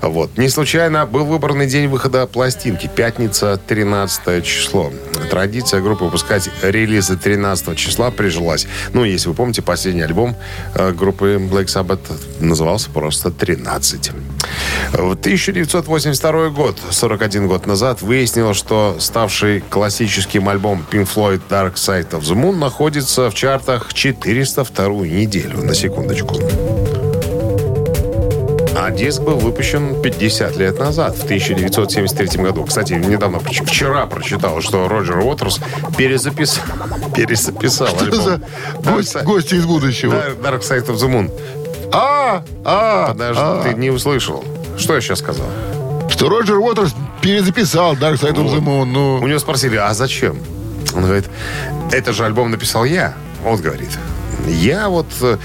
Вот. 0.00 0.38
Не 0.38 0.48
случайно 0.48 1.06
был 1.06 1.24
выбранный 1.24 1.66
день 1.66 1.88
выхода 1.88 2.24
пластинки. 2.28 2.88
Пятница, 2.94 3.60
13 3.66 4.44
число. 4.44 4.92
Традиция 5.30 5.80
группы 5.80 6.04
выпускать 6.04 6.48
релизы 6.62 7.16
13 7.16 7.76
числа 7.76 8.12
прижилась. 8.12 8.68
Ну, 8.92 9.02
если 9.02 9.28
вы 9.28 9.34
помните, 9.34 9.60
последний 9.60 10.02
альбом 10.02 10.36
э, 10.76 10.92
группы 10.92 11.34
Black 11.34 11.66
Sabbath 11.66 12.00
назывался 12.38 12.90
просто 12.90 13.32
13. 13.32 14.12
В 14.92 15.12
1982 15.12 16.27
год, 16.32 16.76
41 16.90 17.48
год 17.48 17.66
назад, 17.66 18.02
выяснилось, 18.02 18.56
что 18.56 18.96
ставший 18.98 19.60
классическим 19.60 20.48
альбом 20.48 20.84
Pink 20.90 21.08
Floyd 21.12 21.40
Dark 21.48 21.74
Side 21.74 22.10
of 22.10 22.20
the 22.20 22.34
Moon 22.34 22.56
находится 22.56 23.30
в 23.30 23.34
чартах 23.34 23.94
402 23.94 24.86
неделю. 25.06 25.62
На 25.62 25.74
секундочку. 25.74 26.36
А 28.76 28.90
диск 28.90 29.22
был 29.22 29.38
выпущен 29.38 30.00
50 30.02 30.56
лет 30.56 30.78
назад, 30.78 31.16
в 31.16 31.24
1973 31.24 32.42
году. 32.42 32.64
Кстати, 32.64 32.92
недавно, 32.92 33.40
вчера 33.40 34.06
прочитал, 34.06 34.60
что 34.60 34.86
Роджер 34.88 35.18
Уотерс 35.18 35.60
перезаписал, 35.96 36.62
перезаписал 37.16 37.88
Что 37.88 38.04
альбом. 38.04 38.20
за 38.22 38.40
гость- 38.76 39.14
Dark 39.16 39.24
гости 39.24 39.54
из 39.54 39.64
будущего? 39.66 40.12
Dark- 40.12 40.40
Dark 40.42 40.60
Side 40.60 40.86
of 40.86 40.96
the 40.96 41.08
Moon. 41.10 41.30
А, 41.92 42.44
а, 42.64 43.08
Подожди, 43.12 43.40
а. 43.42 43.62
ты 43.62 43.74
не 43.74 43.90
услышал. 43.90 44.44
Что 44.76 44.94
я 44.94 45.00
сейчас 45.00 45.18
сказал? 45.20 45.46
Что 46.18 46.28
Роджер 46.30 46.58
Уотерс 46.58 46.96
перезаписал 47.22 47.94
Dark 47.94 48.14
Side 48.14 48.34
of 48.34 48.52
the 48.52 48.58
Moon. 48.58 48.80
У 48.80 48.84
Ну, 49.20 49.24
него 49.28 49.38
спросили, 49.38 49.76
а 49.76 49.94
зачем? 49.94 50.36
Он 50.92 51.02
говорит, 51.04 51.26
это 51.92 52.12
же 52.12 52.24
альбом 52.24 52.50
написал 52.50 52.84
я. 52.84 53.14
Вот 53.44 53.60
говорит. 53.60 53.90
Я 54.48 54.88
вот 54.88 55.06
э, 55.20 55.36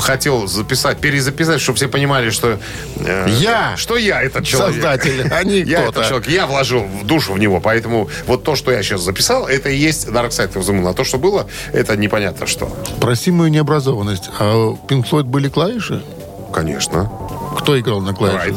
хотел 0.00 0.48
записать, 0.48 0.98
перезаписать, 0.98 1.60
чтобы 1.60 1.76
все 1.76 1.86
понимали, 1.86 2.30
что... 2.30 2.58
э, 2.96 3.28
Я 3.38 3.76
Что 3.76 3.96
я 3.96 4.20
этот 4.20 4.44
человек. 4.44 4.74
создатель, 4.74 5.28
а 5.30 5.44
не 5.44 5.60
Я 5.60 5.82
этот 5.84 6.08
человек. 6.08 6.28
Я 6.28 6.48
вложил 6.48 6.80
в 6.82 7.06
душу 7.06 7.34
в 7.34 7.38
него. 7.38 7.60
Поэтому 7.60 8.08
вот 8.26 8.42
то, 8.42 8.56
что 8.56 8.72
я 8.72 8.82
сейчас 8.82 9.02
записал, 9.02 9.46
это 9.46 9.68
и 9.68 9.76
есть 9.76 10.08
Dark 10.08 10.30
Side 10.30 10.54
of 10.54 10.62
the 10.62 10.72
Moon. 10.74 10.90
А 10.90 10.94
то, 10.94 11.04
что 11.04 11.18
было, 11.18 11.46
это 11.72 11.96
непонятно 11.96 12.48
что. 12.48 12.68
прости 13.00 13.30
мою 13.30 13.50
необразованность. 13.50 14.30
А 14.40 14.56
у 14.56 14.74
Pink 14.88 15.08
Floyd 15.08 15.24
были 15.24 15.48
клавиши? 15.48 16.02
Конечно. 16.52 17.08
Кто 17.60 17.78
играл 17.78 18.00
на 18.00 18.14
клавишах? 18.14 18.42
Райт. 18.42 18.56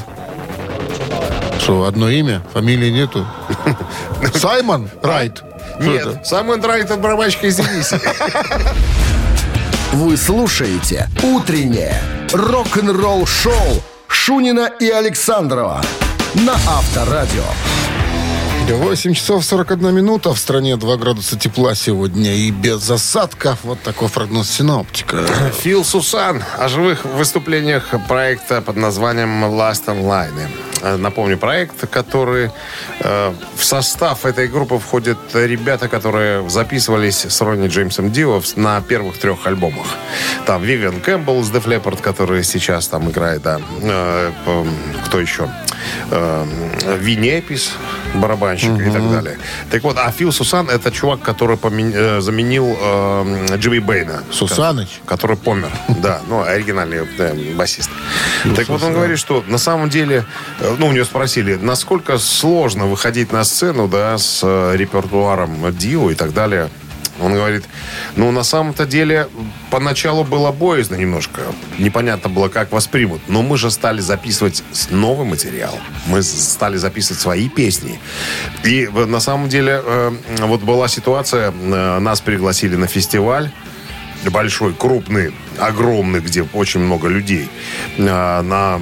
Что, 1.61 1.83
одно 1.83 2.09
имя? 2.09 2.41
Фамилии 2.53 2.89
нету? 2.89 3.25
Саймон 4.33 4.89
Райт? 5.03 5.43
Нет, 5.79 6.25
самый 6.25 6.59
Райт 6.59 6.89
от 6.89 6.99
барабанщика 6.99 7.45
из 7.45 7.57
Дениса. 7.57 8.01
Вы 9.93 10.17
слушаете 10.17 11.07
«Утреннее 11.21 12.01
рок-н-ролл-шоу» 12.33 13.83
Шунина 14.07 14.71
и 14.79 14.89
Александрова 14.89 15.83
на 16.33 16.53
Авторадио. 16.53 17.43
8 18.67 19.13
часов 19.13 19.45
41 19.45 19.93
минута. 19.93 20.33
В 20.33 20.39
стране 20.39 20.77
2 20.77 20.97
градуса 20.97 21.37
тепла 21.37 21.75
сегодня 21.75 22.33
и 22.33 22.49
без 22.49 22.89
осадков. 22.89 23.59
Вот 23.63 23.81
такой 23.81 24.09
прогноз 24.09 24.49
синоптика. 24.49 25.27
Фил 25.61 25.83
Сусан 25.83 26.43
о 26.57 26.69
живых 26.69 27.05
выступлениях 27.05 27.93
проекта 28.07 28.61
под 28.61 28.77
названием 28.77 29.43
Last 29.45 29.85
Online. 29.87 30.49
Э, 30.81 30.97
Напомню, 30.97 31.37
проект, 31.37 31.89
который 31.89 32.51
э, 32.99 33.33
в 33.55 33.63
состав 33.63 34.25
этой 34.25 34.47
группы 34.47 34.77
входят 34.77 35.17
ребята, 35.33 35.87
которые 35.87 36.49
записывались 36.49 37.25
с 37.25 37.41
Ронни 37.41 37.67
Джеймсом 37.67 38.11
Дио 38.11 38.41
на 38.55 38.81
первых 38.81 39.17
трех 39.17 39.45
альбомах. 39.47 39.87
Там 40.45 40.63
Вивиан 40.63 40.99
Кэмпбелл 40.99 41.43
с 41.43 41.51
Def 41.51 41.65
Leppard, 41.65 42.01
который 42.01 42.43
сейчас 42.43 42.87
там 42.87 43.09
играет, 43.09 43.41
да. 43.41 43.59
Э, 43.81 44.31
кто 45.05 45.19
еще? 45.19 45.49
Э, 46.09 46.45
Винни 46.99 47.29
Эпис, 47.29 47.71
барабанщик 48.15 48.71
и 48.79 48.91
так 48.91 49.09
далее. 49.11 49.37
Так 49.69 49.83
вот, 49.83 49.97
а 49.97 50.11
Фил 50.11 50.31
Сусан 50.31 50.69
это 50.69 50.91
чувак, 50.91 51.21
который 51.21 51.57
помен- 51.57 51.93
э, 51.95 52.21
заменил 52.21 52.77
э, 52.79 53.55
Джимми 53.57 53.79
Бейна. 53.79 54.23
Сусаныч? 54.31 55.01
Который 55.05 55.37
помер. 55.37 55.71
Да, 56.01 56.21
ну, 56.27 56.41
оригинальный 56.41 57.05
э, 57.17 57.53
басист. 57.55 57.89
Так 58.55 58.67
вот, 58.69 58.81
он 58.83 58.93
говорит, 58.93 59.19
что 59.19 59.43
на 59.47 59.57
самом 59.59 59.89
деле, 59.89 60.25
э, 60.59 60.75
ну, 60.79 60.87
у 60.87 60.91
него 60.91 61.05
спросили, 61.05 61.55
насколько 61.61 62.17
сложно 62.17 62.87
выходить 62.87 63.31
на 63.31 63.43
сцену, 63.43 63.87
да, 63.87 64.17
с 64.17 64.41
репертуаром 64.75 65.75
Дио 65.77 66.09
и 66.11 66.15
так 66.15 66.33
далее. 66.33 66.69
Он 67.19 67.33
говорит, 67.33 67.63
ну, 68.15 68.31
на 68.31 68.43
самом-то 68.43 68.85
деле, 68.85 69.27
поначалу 69.69 70.23
было 70.23 70.51
боязно 70.51 70.95
немножко. 70.95 71.41
Непонятно 71.77 72.29
было, 72.29 72.47
как 72.47 72.71
воспримут. 72.71 73.21
Но 73.27 73.41
мы 73.41 73.57
же 73.57 73.69
стали 73.71 73.99
записывать 73.99 74.63
новый 74.89 75.27
материал. 75.27 75.77
Мы 76.07 76.23
стали 76.23 76.77
записывать 76.77 77.21
свои 77.21 77.49
песни. 77.49 77.99
И 78.63 78.89
э, 78.93 79.05
на 79.05 79.19
самом 79.19 79.49
деле, 79.49 79.81
э, 79.83 80.11
вот 80.39 80.61
была 80.61 80.87
ситуация, 80.87 81.51
э, 81.51 81.99
нас 81.99 82.21
пригласили 82.21 82.75
на 82.75 82.87
фестиваль, 82.87 83.51
большой, 84.25 84.73
крупный, 84.73 85.33
огромный, 85.57 86.19
где 86.19 86.43
очень 86.53 86.79
много 86.79 87.07
людей, 87.07 87.49
на 87.97 88.79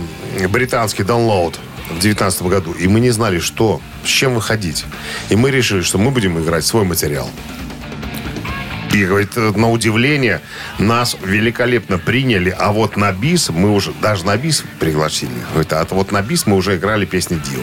британский 0.50 1.04
download 1.04 1.56
в 1.86 2.00
2019 2.00 2.42
году. 2.44 2.74
И 2.74 2.88
мы 2.88 3.00
не 3.00 3.10
знали, 3.12 3.40
что, 3.40 3.82
с 4.04 4.08
чем 4.08 4.36
выходить. 4.36 4.86
И 5.30 5.36
мы 5.36 5.52
решили, 5.52 5.82
что 5.82 5.98
мы 5.98 6.12
будем 6.12 6.38
играть 6.40 6.66
свой 6.66 6.84
материал. 6.84 7.30
И, 8.94 9.06
говорит, 9.06 9.32
э, 9.36 9.52
на 9.56 9.70
удивление, 9.70 10.42
нас 10.80 11.16
великолепно 11.24 12.00
приняли, 12.00 12.56
а 12.58 12.72
вот 12.72 12.98
на 12.98 13.12
бис 13.12 13.50
мы 13.50 13.72
уже, 13.72 13.92
даже 14.02 14.26
на 14.26 14.36
бис 14.36 14.64
пригласили. 14.80 15.32
Говорит, 15.52 15.74
а 15.74 15.86
вот 15.90 16.12
на 16.12 16.22
бис 16.22 16.48
мы 16.48 16.56
уже 16.56 16.76
играли 16.76 17.06
песни 17.06 17.36
Дио. 17.36 17.62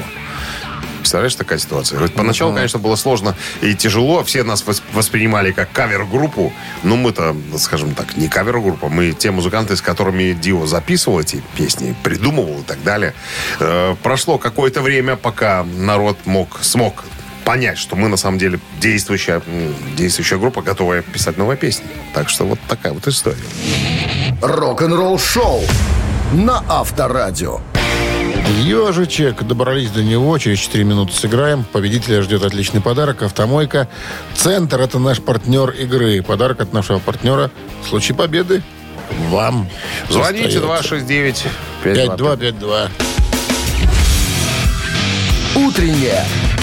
Представляешь, 0.98 1.36
такая 1.36 1.58
ситуация? 1.60 1.98
Говорит, 1.98 2.16
поначалу, 2.16 2.52
конечно, 2.52 2.80
было 2.80 2.96
сложно 2.96 3.36
и 3.62 3.74
тяжело. 3.76 4.24
Все 4.24 4.42
нас 4.42 4.64
вос- 4.64 4.82
воспринимали 4.92 5.52
как 5.52 5.70
кавер-группу. 5.70 6.52
Но 6.82 6.96
мы-то, 6.96 7.36
скажем 7.58 7.94
так, 7.94 8.16
не 8.16 8.26
кавер-группа. 8.26 8.88
Мы 8.88 9.12
те 9.12 9.30
музыканты, 9.30 9.76
с 9.76 9.80
которыми 9.80 10.32
Дио 10.32 10.66
записывал 10.66 11.20
эти 11.20 11.42
песни, 11.56 11.94
придумывал 12.02 12.60
и 12.60 12.64
так 12.64 12.82
далее. 12.82 13.14
Э, 13.60 13.94
прошло 14.02 14.36
какое-то 14.38 14.82
время, 14.82 15.14
пока 15.14 15.62
народ 15.62 16.18
мог, 16.24 16.58
смог 16.62 17.04
понять, 17.46 17.78
что 17.78 17.96
мы 17.96 18.08
на 18.08 18.16
самом 18.16 18.38
деле 18.38 18.58
действующая, 18.80 19.40
действующая 19.96 20.36
группа, 20.36 20.60
готовая 20.62 21.02
писать 21.02 21.38
новые 21.38 21.56
песни. 21.56 21.86
Так 22.12 22.28
что 22.28 22.44
вот 22.44 22.58
такая 22.68 22.92
вот 22.92 23.06
история. 23.06 23.38
Рок-н-ролл-шоу 24.42 25.62
на 26.32 26.62
Авторадио. 26.68 27.60
Ежичек. 28.62 29.44
Добрались 29.44 29.90
до 29.90 30.02
него. 30.02 30.36
Через 30.38 30.58
4 30.58 30.84
минуты 30.84 31.12
сыграем. 31.12 31.64
Победителя 31.64 32.20
ждет 32.22 32.42
отличный 32.42 32.80
подарок. 32.80 33.22
Автомойка. 33.22 33.88
Центр– 34.34 34.80
это 34.82 34.98
наш 34.98 35.20
партнер 35.20 35.70
игры. 35.70 36.22
Подарок 36.22 36.60
от 36.60 36.72
нашего 36.72 36.98
партнера 36.98 37.50
в 37.84 37.88
случае 37.88 38.16
победы 38.16 38.62
вам. 39.30 39.68
Звоните 40.10 40.60
достается. 40.60 40.98
269 41.02 41.46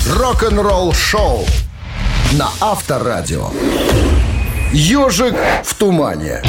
5252. 0.04 0.13
Утреннее 0.13 0.13
рок-н-ролл-шоу 0.20 1.46
на 2.34 2.50
Авторадио. 2.60 3.50
Ежик 4.72 5.36
в 5.63 5.74
тумане. 5.76 6.42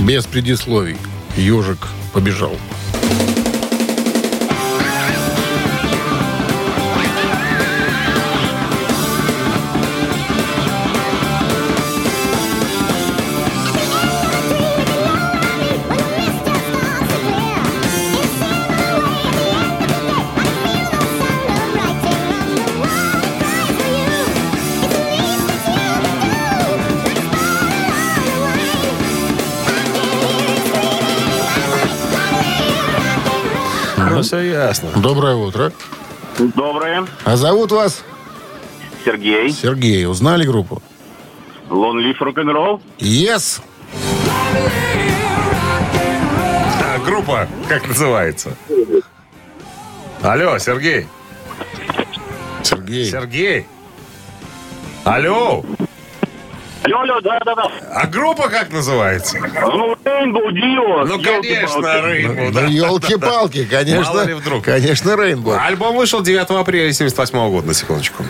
Без 0.00 0.26
предисловий. 0.26 0.96
Ежик 1.36 1.88
побежал. 2.12 2.56
Ну, 34.12 34.22
все 34.22 34.40
ясно. 34.40 34.90
Доброе 34.96 35.34
утро. 35.36 35.72
Доброе. 36.38 37.06
А 37.24 37.36
зовут 37.36 37.72
вас 37.72 38.02
Сергей. 39.04 39.50
Сергей. 39.50 40.06
Узнали 40.06 40.44
группу? 40.44 40.82
Лонлиф 41.70 42.20
рок-н-ролл. 42.20 42.80
Yes. 42.98 43.62
А 46.80 46.98
группа 47.04 47.48
как 47.68 47.88
называется? 47.88 48.56
Алло, 50.20 50.58
Сергей. 50.58 51.06
Сергей. 52.62 53.06
Сергей. 53.06 53.66
Алло. 55.04 55.64
Алло, 56.84 57.00
алло, 57.00 57.20
да-да-да. 57.20 57.70
А 57.94 58.06
группа 58.06 58.48
как 58.48 58.72
называется? 58.72 59.38
Ну, 59.38 59.96
Рейнбоу, 60.04 60.50
Дио. 60.50 61.04
Ну, 61.04 61.22
конечно, 61.22 62.06
Рейнбоу. 62.06 62.50
Ну, 62.50 62.68
елки-палки, 62.68 63.64
конечно. 63.64 64.12
Мало 64.12 64.26
ли 64.26 64.34
вдруг. 64.34 64.64
Конечно, 64.64 65.16
Рейнбоу. 65.16 65.56
Альбом 65.58 65.96
вышел 65.96 66.22
9 66.22 66.50
апреля 66.50 66.92
78 66.92 67.50
года, 67.50 67.68
на 67.68 67.74
секундочку. 67.74 68.24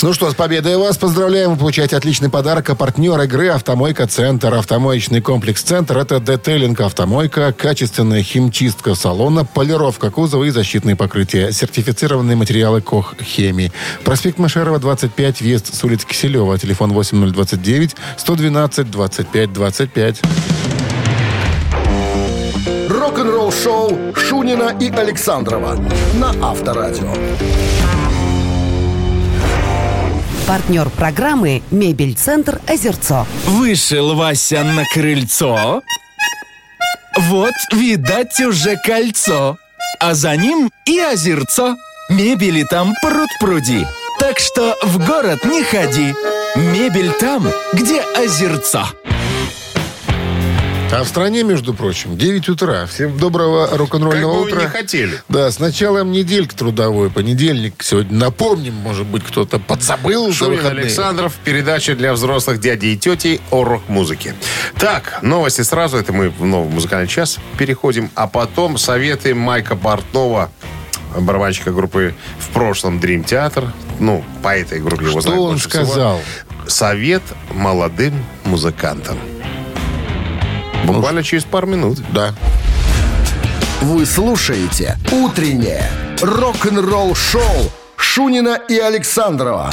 Ну 0.00 0.12
что, 0.12 0.30
с 0.30 0.34
победой 0.34 0.76
вас 0.76 0.96
поздравляем. 0.96 1.50
Вы 1.50 1.56
получаете 1.56 1.96
отличный 1.96 2.28
подарок. 2.30 2.70
А 2.70 2.76
партнер 2.76 3.20
игры 3.22 3.48
«Автомойка 3.48 4.06
Центр». 4.06 4.54
Автомоечный 4.54 5.20
комплекс 5.20 5.60
«Центр»— 5.60 5.98
это 5.98 6.20
детейлинг 6.20 6.80
«Автомойка», 6.80 7.52
качественная 7.52 8.22
химчистка 8.22 8.94
салона, 8.94 9.44
полировка 9.44 10.12
кузова 10.12 10.44
и 10.44 10.50
защитные 10.50 10.94
покрытия. 10.94 11.50
Сертифицированные 11.50 12.36
материалы 12.36 12.80
«Кох 12.80 13.16
Хемии». 13.20 13.72
Проспект 14.04 14.38
Машерова, 14.38 14.78
25, 14.78 15.40
въезд 15.40 15.74
с 15.74 15.82
улицы 15.82 16.06
Киселева. 16.06 16.56
Телефон 16.58 16.92
8029 16.92 17.96
112 18.18 18.90
25 18.92 19.52
25. 19.52 20.20
Рок-н-ролл 22.88 23.50
шоу 23.50 23.98
Шунина 24.14 24.76
и 24.78 24.90
Александрова 24.90 25.76
на 26.14 26.30
Авторадио. 26.40 27.12
Партнер 30.48 30.88
программы 30.88 31.62
«Мебель-центр 31.70 32.58
Озерцо». 32.66 33.26
Вышел 33.44 34.14
Вася 34.14 34.64
на 34.64 34.82
крыльцо. 34.86 35.82
Вот, 37.18 37.52
видать, 37.70 38.40
уже 38.40 38.78
кольцо. 38.82 39.58
А 40.00 40.14
за 40.14 40.34
ним 40.36 40.70
и 40.86 40.98
озерцо. 41.00 41.76
Мебели 42.08 42.62
там 42.62 42.94
пруд-пруди. 43.04 43.86
Так 44.18 44.38
что 44.38 44.74
в 44.82 45.06
город 45.06 45.44
не 45.44 45.62
ходи. 45.62 46.14
Мебель 46.56 47.12
там, 47.20 47.46
где 47.74 48.00
озерцо. 48.00 48.86
А 50.90 51.04
в 51.04 51.08
стране, 51.08 51.42
между 51.42 51.74
прочим, 51.74 52.16
9 52.16 52.48
утра. 52.48 52.86
Всем 52.86 53.18
доброго 53.18 53.68
рок-н-ролльного 53.76 54.32
Как 54.32 54.42
бы 54.42 54.46
утра. 54.48 54.62
не 54.62 54.68
хотели. 54.68 55.22
Да, 55.28 55.50
с 55.50 55.58
началом 55.58 56.10
недельки 56.12 56.54
трудовой. 56.54 57.10
Понедельник 57.10 57.82
сегодня. 57.82 58.16
Напомним, 58.18 58.72
может 58.74 59.06
быть, 59.06 59.22
кто-то 59.22 59.58
подзабыл 59.58 60.28
за 60.28 60.32
Шунин 60.34 60.56
выходные. 60.56 60.84
Александров, 60.86 61.34
передача 61.44 61.94
для 61.94 62.14
взрослых 62.14 62.58
дядей 62.58 62.94
и 62.94 62.96
тети 62.96 63.40
о 63.50 63.64
рок-музыке. 63.64 64.34
Так, 64.80 65.18
новости 65.22 65.60
сразу, 65.60 65.98
это 65.98 66.14
мы 66.14 66.30
в 66.30 66.44
новый 66.46 66.70
музыкальный 66.72 67.08
час 67.08 67.38
переходим, 67.58 68.10
а 68.14 68.26
потом 68.26 68.78
советы 68.78 69.34
Майка 69.34 69.76
Портнова, 69.76 70.50
барабанщика 71.18 71.70
группы 71.70 72.14
в 72.40 72.48
прошлом 72.54 72.98
Dream 72.98 73.24
Theater, 73.26 73.68
ну, 74.00 74.24
по 74.42 74.56
этой 74.56 74.80
группе 74.80 75.04
его 75.04 75.20
Что 75.20 75.20
знают 75.20 75.40
он 75.40 75.50
больше 75.50 75.68
всего. 75.68 75.84
сказал? 75.84 76.20
Совет 76.66 77.22
молодым 77.52 78.14
музыкантам. 78.44 79.18
Буквально 80.84 81.22
через 81.22 81.44
пару 81.44 81.66
минут. 81.66 81.98
Да. 82.12 82.34
Вы 83.80 84.06
слушаете 84.06 84.96
«Утреннее 85.12 85.88
рок-н-ролл-шоу» 86.20 87.70
Шунина 87.96 88.58
и 88.68 88.76
Александрова 88.78 89.70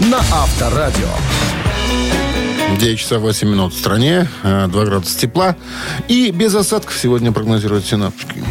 на 0.00 0.18
Авторадио. 0.18 1.08
9 2.78 2.98
часов 2.98 3.22
8 3.22 3.48
минут 3.48 3.74
в 3.74 3.78
стране, 3.78 4.26
э, 4.42 4.66
2 4.66 4.84
градуса 4.84 5.18
тепла. 5.18 5.56
И 6.08 6.30
без 6.30 6.54
осадков 6.54 6.98
сегодня 6.98 7.30
прогнозируют 7.30 7.86
синаптики. 7.86 8.42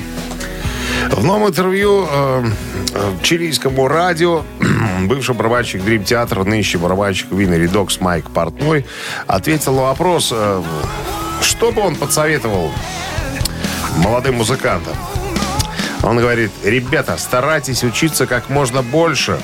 В 1.11 1.23
новом 1.23 1.49
интервью 1.49 2.07
э, 2.09 2.45
э, 2.93 3.11
чилийскому 3.21 3.87
радио 3.87 4.43
бывший 5.03 5.35
барабанщик 5.35 5.81
Dream 5.81 6.03
Theater, 6.03 6.43
нынешний 6.43 6.79
барабанщик 6.79 7.29
Winner 7.31 7.69
Dogs 7.71 7.97
Майк 7.99 8.29
Портной 8.29 8.85
ответил 9.27 9.75
на 9.75 9.81
вопрос, 9.83 10.29
э, 10.31 10.63
что 11.43 11.71
бы 11.71 11.81
он 11.81 11.95
подсоветовал 11.95 12.71
молодым 13.97 14.35
музыкантам. 14.35 14.95
Он 16.01 16.17
говорит, 16.17 16.51
ребята, 16.63 17.17
старайтесь 17.17 17.83
учиться 17.83 18.27
как 18.27 18.49
можно 18.49 18.81
больше 18.81 19.39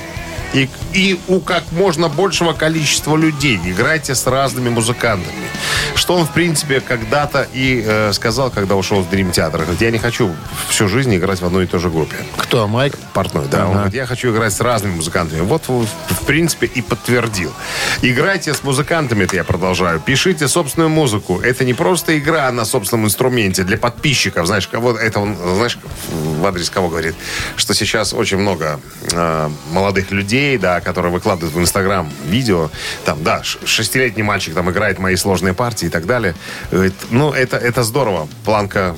и, 0.53 0.69
и 0.93 1.19
у 1.27 1.39
как 1.39 1.63
можно 1.71 2.09
большего 2.09 2.53
количества 2.53 3.15
людей. 3.15 3.59
Играйте 3.65 4.15
с 4.15 4.25
разными 4.27 4.69
музыкантами. 4.69 5.49
Что 5.95 6.15
он, 6.15 6.25
в 6.25 6.31
принципе, 6.31 6.79
когда-то 6.79 7.47
и 7.53 7.83
э, 7.85 8.13
сказал, 8.13 8.49
когда 8.49 8.75
ушел 8.75 9.01
в 9.01 9.13
Dream 9.13 9.31
Theater. 9.31 9.59
Говорит, 9.59 9.81
я 9.81 9.91
не 9.91 9.99
хочу 9.99 10.33
всю 10.69 10.88
жизнь 10.88 11.15
играть 11.15 11.41
в 11.41 11.45
одной 11.45 11.65
и 11.65 11.67
той 11.67 11.79
же 11.79 11.89
группе. 11.89 12.15
Кто, 12.38 12.67
Майк? 12.67 12.97
Портной, 13.13 13.47
да. 13.49 13.67
Он 13.67 13.73
говорит, 13.73 13.93
я 13.93 14.05
хочу 14.05 14.31
играть 14.31 14.53
с 14.53 14.62
разными 14.62 14.95
музыкантами. 14.95 15.41
Вот, 15.41 15.67
в 15.67 15.85
в 15.85 16.25
принципе, 16.25 16.67
и 16.67 16.81
подтвердил. 16.81 17.53
Играйте 18.01 18.53
с 18.53 18.63
музыкантами, 18.63 19.23
это 19.23 19.35
я 19.35 19.43
продолжаю. 19.43 19.99
Пишите 19.99 20.47
собственную 20.47 20.89
музыку. 20.89 21.39
Это 21.39 21.65
не 21.65 21.73
просто 21.73 22.17
игра 22.17 22.51
на 22.51 22.65
собственном 22.65 23.05
инструменте 23.05 23.63
для 23.63 23.77
подписчиков. 23.77 24.47
Знаешь, 24.47 24.67
кого 24.67 24.97
это 24.97 25.19
он, 25.19 25.35
знаешь, 25.55 25.77
в 26.09 26.45
адрес 26.45 26.69
кого 26.69 26.89
говорит, 26.89 27.15
что 27.55 27.73
сейчас 27.73 28.13
очень 28.13 28.38
много 28.38 28.79
э, 29.12 29.49
молодых 29.71 30.12
людей, 30.12 30.38
да, 30.58 30.82
которые 30.82 31.12
выкладывают 31.12 31.56
в 31.56 31.60
Инстаграм 31.60 32.10
видео. 32.25 32.69
Там, 33.06 33.23
да, 33.23 33.41
шестилетний 33.43 34.23
мальчик 34.23 34.54
там 34.54 34.69
играет 34.69 34.99
мои 34.99 35.15
сложные 35.15 35.54
партии 35.54 35.88
и 35.88 35.89
так 35.89 36.06
далее. 36.06 36.34
Говорит, 36.71 36.93
ну, 37.10 37.32
это, 37.32 37.58
это 37.58 37.84
здорово. 37.84 38.28
Планка 38.45 38.95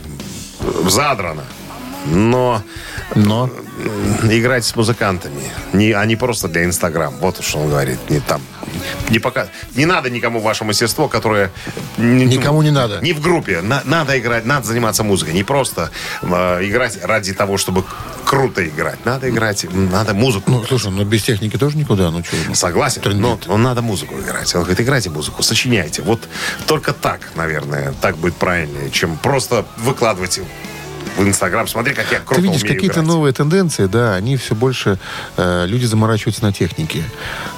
задрана. 0.88 1.44
Но 2.06 2.64
Но. 3.16 3.50
играть 4.24 4.66
с 4.66 4.76
музыкантами, 4.76 5.44
не, 5.74 5.92
а 5.92 6.06
не 6.06 6.16
просто 6.16 6.48
для 6.48 6.64
Инстаграм. 6.64 7.14
Вот 7.20 7.44
что 7.44 7.60
он 7.60 7.70
говорит. 7.70 8.00
Не 8.10 8.20
там. 8.20 8.42
Не, 9.10 9.20
пока, 9.20 9.48
не 9.76 9.86
надо 9.86 10.10
никому 10.10 10.40
ваше 10.40 10.64
мастерство, 10.64 11.08
которое... 11.08 11.52
Никому 11.98 12.62
не 12.62 12.72
надо. 12.72 13.00
Не 13.02 13.14
в 13.14 13.22
группе. 13.22 13.62
На- 13.62 13.82
надо 13.86 14.18
играть, 14.20 14.46
надо 14.46 14.68
заниматься 14.68 15.04
музыкой. 15.04 15.34
Не 15.34 15.44
просто 15.44 15.92
э, 16.22 16.28
играть 16.62 17.04
ради 17.04 17.34
того, 17.34 17.58
чтобы 17.58 17.84
круто 18.26 18.66
играть. 18.66 19.06
Надо 19.06 19.30
играть, 19.30 19.66
надо 19.72 20.14
музыку. 20.14 20.52
Ну, 20.52 20.64
слушай, 20.66 20.92
ну 20.92 21.04
без 21.04 21.24
техники 21.24 21.58
тоже 21.58 21.78
никуда, 21.78 22.12
ну 22.12 22.24
что? 22.24 22.56
Согласен, 22.56 23.02
но, 23.20 23.40
но 23.46 23.58
надо 23.58 23.82
музыку 23.82 24.16
играть. 24.20 24.54
Он 24.56 24.62
говорит, 24.62 24.82
играйте 24.82 25.10
музыку, 25.10 25.44
сочиняйте. 25.44 26.02
Вот 26.02 26.28
только 26.66 26.94
так, 26.94 27.32
наверное, 27.36 27.94
так 28.02 28.18
будет 28.18 28.36
правильнее, 28.36 28.90
чем 28.92 29.18
просто 29.18 29.66
выкладывать 29.78 30.40
в 31.18 31.24
Инстаграм. 31.28 31.68
Смотри, 31.68 31.94
как 31.94 32.12
я 32.12 32.20
круто 32.20 32.42
Ты 32.42 32.48
видишь, 32.48 32.62
какие-то 32.62 33.02
новые 33.02 33.34
тенденции, 33.34 33.86
да, 33.86 34.16
они 34.16 34.38
все 34.38 34.56
больше, 34.56 34.98
э, 35.38 35.66
люди 35.68 35.86
заморачиваются 35.86 36.44
на 36.44 36.54
технике. 36.54 37.04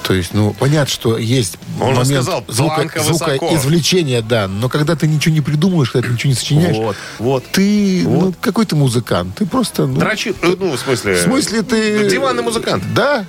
То 0.03 0.13
есть, 0.13 0.33
ну, 0.33 0.53
понятно, 0.57 0.91
что 0.91 1.17
есть 1.17 1.57
Он 1.79 1.89
момент 1.93 2.07
сказал, 2.07 2.43
звука, 2.47 2.75
планка 2.75 2.97
высоко. 3.03 3.37
звукоизвлечения, 3.37 4.21
да, 4.21 4.47
но 4.47 4.69
когда 4.69 4.95
ты 4.95 5.07
ничего 5.07 5.33
не 5.33 5.41
придумываешь, 5.41 5.91
когда 5.91 6.07
ты 6.07 6.13
ничего 6.13 6.29
не 6.31 6.35
сочиняешь, 6.35 6.75
Вот, 6.75 6.95
вот. 7.19 7.45
ты, 7.51 8.03
ну, 8.05 8.33
какой 8.41 8.65
ты 8.65 8.75
музыкант, 8.75 9.35
ты 9.35 9.45
просто, 9.45 9.85
ну, 9.85 9.99
Дрочи, 9.99 10.33
э, 10.41 10.55
ну, 10.59 10.71
в 10.75 10.79
смысле... 10.79 11.13
в 11.15 11.21
смысле 11.21 11.61
ты... 11.61 12.09
Диванный 12.09 12.43
музыкант. 12.43 12.83
Да, 12.93 13.25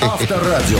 Авторадио. 0.00 0.78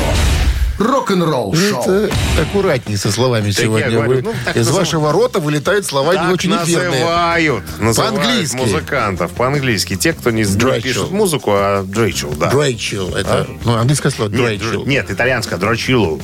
Рок-н-ролл 0.81 1.55
шоу. 1.55 1.83
это 1.83 2.11
аккуратнее 2.41 2.97
со 2.99 3.13
словами 3.13 3.47
я 3.49 3.53
сегодня. 3.53 3.91
говорю, 3.91 4.11
Вы- 4.17 4.23
ну, 4.23 4.35
так 4.45 4.57
Из 4.57 4.67
называют. 4.67 4.89
вашего 4.89 5.13
рота 5.13 5.39
вылетают 5.39 5.85
слова 5.87 6.13
не 6.13 6.19
Так 6.19 6.33
очень 6.33 6.51
эфирные. 6.57 6.91
называют, 7.05 7.65
называют 7.79 8.15
По-английски. 8.17 8.57
музыкантов. 8.57 9.31
По-английски. 9.33 9.97
Те, 9.97 10.15
кто 10.15 10.31
не, 10.31 10.43
не 10.43 10.47
Дрейчел. 10.49 10.81
пишут 10.83 11.11
музыку, 11.11 11.51
а 11.53 11.83
дрейчел, 11.85 12.31
да. 12.31 12.51
Дрейчил, 12.51 13.15
это, 13.15 13.47
ну, 13.65 13.75
английское 13.77 14.11
слово, 14.11 14.31
Нет, 14.31 14.39
дрейчил. 14.41 14.81
др- 14.83 14.89
нет, 14.89 15.11
итальянское 15.11 15.57
дрочилу. 15.59 16.21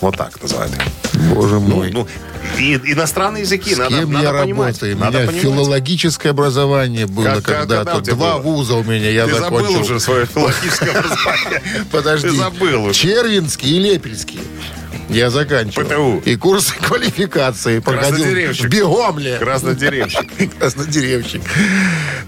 Вот 0.00 0.16
так 0.16 0.40
называют. 0.40 0.72
Боже 1.34 1.54
Ну, 1.54 1.60
мой. 1.60 1.90
ну, 1.92 2.06
и 2.58 2.94
языки 2.94 3.36
языки 3.36 3.74
С 3.74 3.78
надо, 3.78 3.98
кем 4.00 4.12
надо 4.12 4.24
я 4.26 4.32
понимать. 4.42 4.68
работаю? 4.82 4.94
У 4.94 4.98
меня 4.98 5.26
понимать. 5.26 5.42
филологическое 5.42 6.32
образование 6.32 7.06
было 7.06 7.24
Как- 7.24 7.42
когда 7.42 7.76
когда-то. 7.78 8.00
тебя 8.02 8.14
Два 8.14 8.32
было? 8.38 8.42
вуза 8.42 8.74
у 8.74 8.82
меня 8.84 9.10
я 9.10 9.26
Ты 9.26 9.34
закончил. 9.34 9.66
забыл 9.68 9.80
уже 9.82 10.00
свое 10.00 10.26
филологическое 10.26 10.90
образование. 10.98 11.62
Подожди. 11.90 12.28
Ты 12.28 12.34
забыл 12.36 12.84
уже. 12.84 12.94
Червинский 12.94 13.76
и 13.76 13.78
Лепельский. 13.80 14.40
Я 15.08 15.30
заканчивал. 15.30 15.84
ПТУ. 16.20 16.22
И 16.30 16.36
курсы 16.36 16.74
квалификации 16.80 17.80
проходил 17.80 18.24
в. 18.24 18.68
Бегомле. 18.68 19.36
Краснодеревщик. 19.38 20.26
Краснодеревщик. 20.58 21.42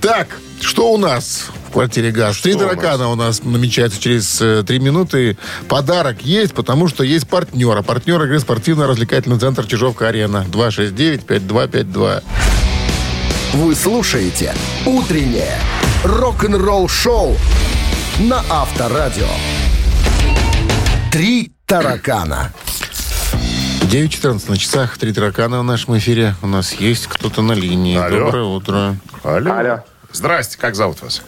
Так, 0.00 0.28
что 0.60 0.92
у 0.92 0.98
нас 0.98 1.46
квартире 1.74 2.12
ГАЗ? 2.12 2.38
Три 2.38 2.54
таракана 2.54 3.08
у 3.10 3.16
нас 3.16 3.42
намечается 3.42 4.00
через 4.00 4.40
э, 4.40 4.62
три 4.62 4.78
минуты. 4.78 5.36
Подарок 5.68 6.22
есть, 6.22 6.54
потому 6.54 6.88
что 6.88 7.02
есть 7.02 7.28
партнер. 7.28 7.76
А 7.76 7.82
партнер 7.82 8.22
игры 8.22 8.38
спортивно-развлекательный 8.38 9.38
центр 9.38 9.66
Чижовка-Арена. 9.66 10.46
269-5252. 10.50 12.22
Вы 13.54 13.74
слушаете 13.74 14.54
«Утреннее 14.86 15.58
рок-н-ролл 16.04 16.88
шоу» 16.88 17.36
на 18.20 18.42
Авторадио. 18.48 19.28
Три 21.10 21.52
таракана. 21.66 22.52
9.14 23.82 24.50
на 24.50 24.56
часах. 24.56 24.96
Три 24.96 25.12
таракана 25.12 25.60
в 25.60 25.64
нашем 25.64 25.98
эфире. 25.98 26.36
У 26.42 26.46
нас 26.46 26.72
есть 26.74 27.08
кто-то 27.08 27.42
на 27.42 27.52
линии. 27.52 27.96
Алло. 27.96 28.26
Доброе 28.26 28.44
утро. 28.44 28.96
Алло. 29.22 29.52
Алло. 29.52 29.84
Здрасте, 30.12 30.56
как 30.58 30.76
зовут 30.76 31.02
вас? 31.02 31.22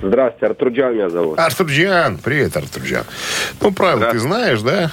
Здравствуйте, 0.00 0.46
Артурджан 0.46 0.94
меня 0.94 1.10
зовут. 1.10 1.38
Артурджан. 1.38 2.18
Привет, 2.18 2.56
Артурджан. 2.56 3.04
Ну, 3.60 3.72
правила 3.72 4.10
ты 4.10 4.18
знаешь, 4.18 4.60
да? 4.62 4.90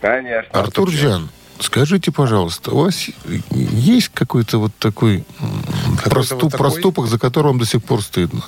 Конечно. 0.00 0.50
Артур 0.52 0.90
Джан, 0.90 1.30
скажите, 1.58 2.12
пожалуйста, 2.12 2.70
у 2.70 2.84
вас 2.84 3.06
есть 3.50 4.10
какой-то 4.10 4.58
вот 4.58 4.72
такой 4.78 5.24
м, 5.40 5.96
проступ- 6.04 6.42
вот 6.42 6.50
такой? 6.52 6.58
проступок, 6.58 7.06
за 7.06 7.18
который 7.18 7.46
вам 7.48 7.58
до 7.58 7.64
сих 7.66 7.82
пор 7.82 8.02
стыдно? 8.02 8.42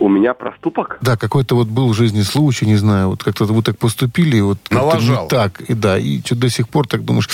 У 0.00 0.08
меня 0.08 0.32
проступок? 0.32 0.98
Да, 1.02 1.16
какой-то 1.18 1.54
вот 1.54 1.68
был 1.68 1.90
в 1.90 1.94
жизни 1.94 2.22
случай, 2.22 2.64
не 2.66 2.76
знаю, 2.76 3.10
вот 3.10 3.22
как-то 3.22 3.44
вы 3.44 3.62
так 3.62 3.78
поступили, 3.78 4.38
и 4.38 4.40
вот 4.40 4.58
Налажал. 4.70 5.24
не 5.24 5.28
так, 5.28 5.60
и 5.60 5.74
да, 5.74 5.98
и 5.98 6.20
что 6.24 6.34
до 6.34 6.48
сих 6.48 6.68
пор 6.70 6.88
так 6.88 7.04
думаешь, 7.04 7.28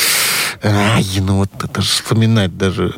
ай, 0.64 1.04
ну 1.20 1.36
вот 1.38 1.50
это 1.62 1.80
же 1.80 1.88
вспоминать 1.88 2.58
даже 2.58 2.94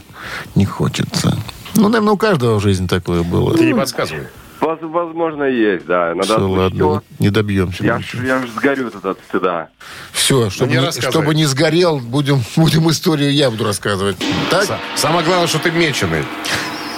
не 0.55 0.65
хочется. 0.65 1.37
Ну, 1.79 1.89
наверное, 1.89 2.13
у 2.15 2.17
каждого 2.17 2.59
в 2.59 2.63
жизни 2.63 2.87
такое 2.89 3.23
было. 3.23 3.57
Ты 3.57 3.67
не 3.67 3.75
подсказывай. 3.75 4.27
Воз- 4.61 4.79
Возможно, 4.83 5.45
есть, 5.45 5.87
да. 5.87 6.13
Надо 6.15 6.25
Все, 6.35 6.49
ладно, 6.49 6.85
вот 6.87 7.05
не 7.21 7.31
добьемся. 7.31 7.85
Я 7.85 8.01
ж, 8.01 8.15
я 8.27 8.43
ж 8.45 8.49
сгорю 8.57 8.91
тут 8.91 9.05
от 9.05 9.19
стыда. 9.29 9.69
Все, 10.13 10.51
чтобы, 10.51 10.73
не 10.73 10.79
не, 10.79 10.91
чтобы 10.91 11.35
не 11.37 11.45
сгорел, 11.47 12.01
будем, 12.01 12.43
будем 12.57 12.91
историю 12.91 13.33
я 13.33 13.51
буду 13.53 13.63
рассказывать. 13.65 14.17
Так? 14.51 14.65
Са- 14.69 14.79
Самое 14.97 15.25
главное, 15.25 15.47
что 15.47 15.61
ты 15.61 15.71
меченый. 15.71 16.25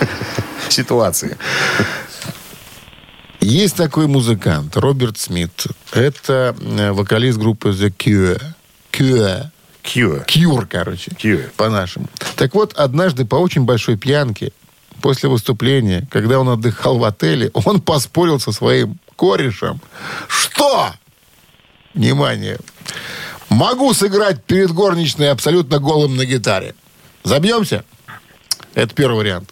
Ситуации. 0.71 1.37
Есть 3.41 3.77
такой 3.77 4.07
музыкант, 4.07 4.77
Роберт 4.79 5.19
Смит. 5.19 5.67
Это 5.93 6.55
э, 6.61 6.93
вокалист 6.93 7.39
группы 7.39 7.71
The 7.71 7.93
Cure. 7.95 8.41
Cure. 8.93 9.45
Кью. 9.83 10.23
Cure, 10.27 10.67
короче. 10.69 11.11
Cure. 11.13 11.51
По-нашему. 11.57 12.07
Так 12.37 12.55
вот, 12.55 12.75
однажды 12.75 13.25
по 13.25 13.37
очень 13.37 13.63
большой 13.65 13.97
пьянке, 13.97 14.53
после 15.01 15.29
выступления, 15.29 16.07
когда 16.11 16.39
он 16.39 16.49
отдыхал 16.49 16.99
в 16.99 17.05
отеле, 17.05 17.51
он 17.55 17.81
поспорил 17.81 18.39
со 18.39 18.53
своим 18.53 18.99
корешем. 19.17 19.81
Что? 20.29 20.93
Внимание. 21.95 22.59
Могу 23.49 23.93
сыграть 23.95 24.45
перед 24.45 24.71
горничной 24.71 25.31
абсолютно 25.31 25.81
голым 25.81 26.17
на 26.17 26.25
гитаре. 26.25 26.75
Забьемся? 27.25 27.85
Это 28.75 28.95
первый 28.95 29.17
вариант. 29.17 29.51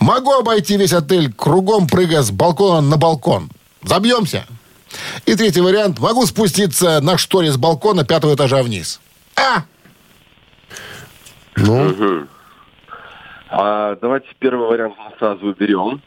Могу 0.00 0.32
обойти 0.32 0.76
весь 0.76 0.92
отель 0.92 1.32
кругом, 1.32 1.86
прыгая 1.86 2.22
с 2.22 2.30
балкона 2.30 2.80
на 2.80 2.96
балкон. 2.96 3.50
Забьемся? 3.84 4.46
И 5.26 5.34
третий 5.36 5.60
вариант. 5.60 5.98
Могу 6.00 6.26
спуститься 6.26 7.00
на 7.00 7.16
шторе 7.16 7.52
с 7.52 7.56
балкона 7.56 8.04
пятого 8.04 8.34
этажа 8.34 8.62
вниз. 8.62 9.00
А! 9.36 9.62
Мгм. 11.56 12.28
А 13.50 13.96
давайте 14.00 14.28
первый 14.38 14.68
вариант 14.68 14.94
мы 14.98 15.12
сразу 15.18 15.46
уберем. 15.46 16.00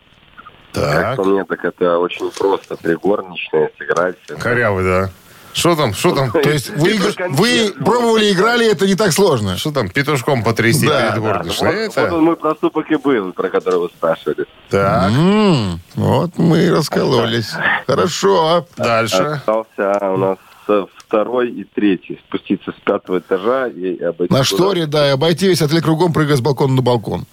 Так. 0.71 0.93
Как 1.01 1.15
по 1.17 1.23
мне, 1.25 1.43
так 1.43 1.63
это 1.65 1.99
очень 1.99 2.31
просто. 2.31 2.75
Три 2.77 2.95
горничные 2.95 3.69
сыграть. 3.77 4.15
Корявый, 4.39 4.83
да. 4.83 5.09
Что 5.53 5.75
там, 5.75 5.93
что 5.93 6.15
там? 6.15 6.31
То 6.31 6.49
есть 6.49 6.71
вы, 6.71 6.97
вы 7.29 7.73
пробовали, 7.85 8.31
играли, 8.31 8.71
это 8.71 8.87
не 8.87 8.95
так 8.95 9.11
сложно. 9.11 9.55
Что 9.57 9.71
там, 9.71 9.87
петушком 9.89 10.43
потрясти 10.43 10.87
Да, 10.87 11.11
перед 11.11 11.13
Да, 11.13 11.19
горничной? 11.19 11.67
вот, 11.69 11.75
Это? 11.97 12.01
вот 12.01 12.11
он 12.13 12.23
мой 12.23 12.35
проступок 12.37 12.89
и 12.89 12.95
был, 12.95 13.33
про 13.33 13.49
который 13.49 13.79
вы 13.81 13.89
спрашивали. 13.89 14.45
Так, 14.69 15.11
М, 15.11 15.79
вот 15.93 16.31
мы 16.39 16.57
и 16.63 16.69
раскололись. 16.71 17.53
Хорошо. 17.87 18.65
дальше. 18.77 19.21
Остался 19.45 20.11
у 20.11 20.17
нас 20.17 20.37
э, 20.67 20.85
второй 20.97 21.49
и 21.51 21.63
третий. 21.63 22.19
Спуститься 22.27 22.71
с 22.71 22.79
пятого 22.83 23.19
этажа 23.19 23.67
и 23.67 23.99
обойти... 24.01 24.33
На 24.33 24.43
шторе, 24.43 24.85
да, 24.85 25.07
и 25.07 25.11
обойти 25.11 25.47
весь 25.47 25.61
отель 25.61 25.81
кругом, 25.81 26.13
прыгая 26.13 26.35
с 26.37 26.41
балкона 26.41 26.73
на 26.73 26.81
балкон. 26.81 27.25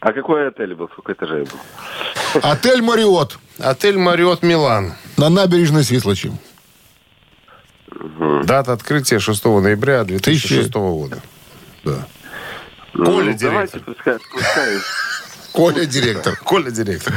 А 0.00 0.12
какой 0.12 0.48
отель 0.48 0.74
был? 0.74 0.88
Сколько 0.88 1.12
этажей 1.12 1.44
был? 1.44 2.40
Отель 2.42 2.80
Мариот 2.80 3.38
Отель 3.58 3.98
Мариот 3.98 4.42
Милан. 4.42 4.94
на 5.16 5.28
набережной 5.28 5.84
Свислочи. 5.84 6.32
Дата 8.44 8.72
открытия 8.72 9.18
6 9.18 9.44
ноября 9.44 10.04
2006 10.04 10.72
года. 10.72 11.20
Да. 11.84 12.06
Коля 12.94 13.04
Ну, 13.04 13.14
давайте, 13.14 13.38
директор. 13.38 13.80
пускай, 13.84 14.18
пускай, 14.32 14.76
Коля 15.52 15.84
директор. 15.84 16.36
Коля 16.44 16.70
директор. 16.70 17.12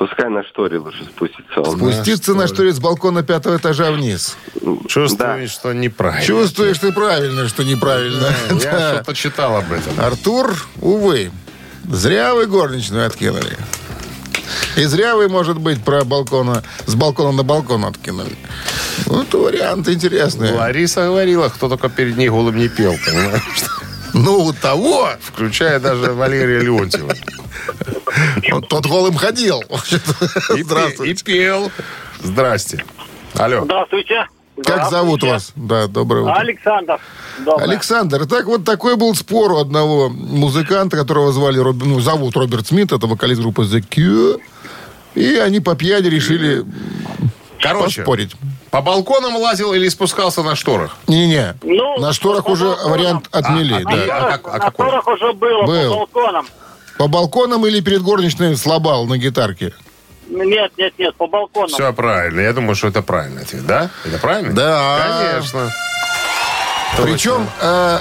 Пускай 0.00 0.30
на 0.30 0.42
шторе 0.42 0.78
лучше 0.78 1.04
спустится. 1.04 1.60
он. 1.60 1.76
Спуститься 1.76 2.34
на 2.34 2.46
шторе 2.48 2.72
с 2.72 2.80
балкона 2.80 3.22
пятого 3.22 3.58
этажа 3.58 3.92
вниз. 3.92 4.34
Чувствуешь, 4.88 5.50
что 5.50 5.74
неправильно. 5.74 6.24
Чувствуешь 6.24 6.78
ты 6.78 6.90
правильно, 6.90 7.46
что 7.48 7.64
неправильно. 7.64 8.28
Я 8.50 8.56
Да. 8.58 8.94
что-то 8.94 9.14
читал 9.14 9.56
об 9.56 9.70
этом. 9.70 10.00
Артур, 10.00 10.56
увы, 10.80 11.30
зря 11.84 12.34
вы 12.34 12.46
горничную 12.46 13.06
откинули. 13.06 13.58
И 14.76 14.84
зря 14.84 15.16
вы, 15.16 15.28
может 15.28 15.58
быть, 15.58 15.84
про 15.84 16.04
балкона, 16.04 16.62
с 16.86 16.94
балкона 16.94 17.32
на 17.32 17.42
балкон 17.42 17.84
откинули. 17.84 18.36
Вот 19.04 19.34
вариант 19.34 19.86
интересный. 19.88 20.52
Лариса 20.52 21.04
говорила, 21.04 21.50
кто 21.50 21.68
только 21.68 21.90
перед 21.90 22.16
ней 22.16 22.30
голым 22.30 22.56
не 22.56 22.68
пел, 22.68 22.94
понимаешь? 23.04 23.42
Ну, 24.14 24.44
у 24.44 24.52
того, 24.52 25.10
Включая 25.20 25.78
даже 25.80 26.12
Валерия 26.12 26.60
Леонтьева. 26.60 27.14
он 28.52 28.62
тот 28.62 28.86
голым 28.86 29.14
ходил. 29.14 29.60
И, 29.60 29.64
пе- 29.66 30.58
и 30.58 30.62
Здравствуйте. 30.62 31.24
пел. 31.24 31.70
Здрасте. 32.22 32.84
Алло. 33.34 33.62
Здравствуйте. 33.64 34.26
Как 34.64 34.90
зовут 34.90 35.22
вас? 35.22 35.52
Да, 35.56 35.86
доброе 35.86 36.22
утро. 36.24 36.34
Александр. 36.34 36.98
Доброе. 37.44 37.64
Александр, 37.68 38.26
так 38.26 38.44
вот 38.44 38.64
такой 38.64 38.96
был 38.96 39.14
спор 39.14 39.52
у 39.52 39.58
одного 39.58 40.10
музыканта, 40.10 40.98
которого 40.98 41.32
звали, 41.32 41.58
Роб- 41.58 41.82
ну, 41.82 42.00
зовут 42.00 42.36
Роберт 42.36 42.66
Смит, 42.66 42.92
это 42.92 43.06
вокалист 43.06 43.40
группы 43.40 43.62
The 43.62 43.80
Cure. 43.88 44.38
И 45.14 45.36
они 45.36 45.60
по 45.60 45.74
пьяни 45.76 46.08
решили 46.08 46.64
Короче, 47.60 48.00
поспорить. 48.02 48.32
По 48.70 48.80
балконам 48.82 49.36
лазил 49.36 49.72
или 49.74 49.88
спускался 49.88 50.42
на 50.42 50.54
шторах? 50.54 50.96
Не-не, 51.08 51.54
Ну, 51.62 51.98
на 51.98 52.12
шторах 52.12 52.48
уже 52.48 52.66
балконам. 52.66 52.90
вариант 52.92 53.28
отмели. 53.32 53.82
А, 53.84 53.84
да. 53.84 54.16
а, 54.16 54.20
На 54.20 54.30
как- 54.38 54.46
а 54.48 54.52
на 54.52 54.58
какой? 54.58 54.86
шторах 54.86 55.06
уже 55.08 55.32
было, 55.32 55.62
Был. 55.66 55.90
по 55.92 55.96
балконам. 55.98 56.46
По 56.98 57.08
балконам 57.08 57.66
или 57.66 57.80
перед 57.80 58.02
горничной 58.02 58.56
слабал 58.56 59.06
на 59.06 59.18
гитарке? 59.18 59.72
Нет, 60.28 60.70
нет, 60.78 60.92
нет, 60.98 61.16
по 61.16 61.26
балконам. 61.26 61.68
Все 61.70 61.92
правильно. 61.92 62.40
Я 62.40 62.52
думаю, 62.52 62.76
что 62.76 62.86
это 62.88 63.02
правильный 63.02 63.42
ответ, 63.42 63.66
да? 63.66 63.90
Это 64.04 64.18
правильно? 64.18 64.52
Да. 64.52 65.32
Конечно. 65.32 65.72
Причем, 67.02 67.48
э, 67.60 67.98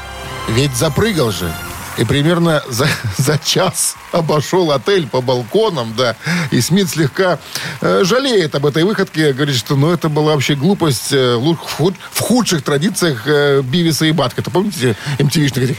ведь 0.50 0.76
запрыгал 0.76 1.32
же. 1.32 1.52
И 1.98 2.06
примерно 2.06 2.62
за, 2.70 2.88
за 3.18 3.38
час 3.40 3.96
обошел 4.12 4.72
отель 4.72 5.08
по 5.08 5.22
балконам, 5.22 5.94
да. 5.98 6.16
И 6.52 6.62
Смит 6.62 6.90
слегка 6.90 7.40
э, 7.82 8.04
жалеет 8.04 8.56
об 8.56 8.66
этой 8.66 8.84
выходке. 8.84 9.34
Говорит, 9.34 9.56
что 9.56 9.76
ну, 9.76 9.92
это 9.92 10.10
была 10.10 10.34
вообще 10.34 10.56
глупость 10.56 11.14
э, 11.14 11.36
в, 11.36 11.56
худ- 11.56 11.96
в 12.12 12.20
худших 12.20 12.64
традициях 12.64 13.24
э, 13.26 13.62
Бивиса 13.62 14.06
и 14.06 14.12
Батка. 14.12 14.42
Это 14.42 14.52
помните 14.52 14.96
MTV-шных 15.18 15.64
этих? 15.64 15.78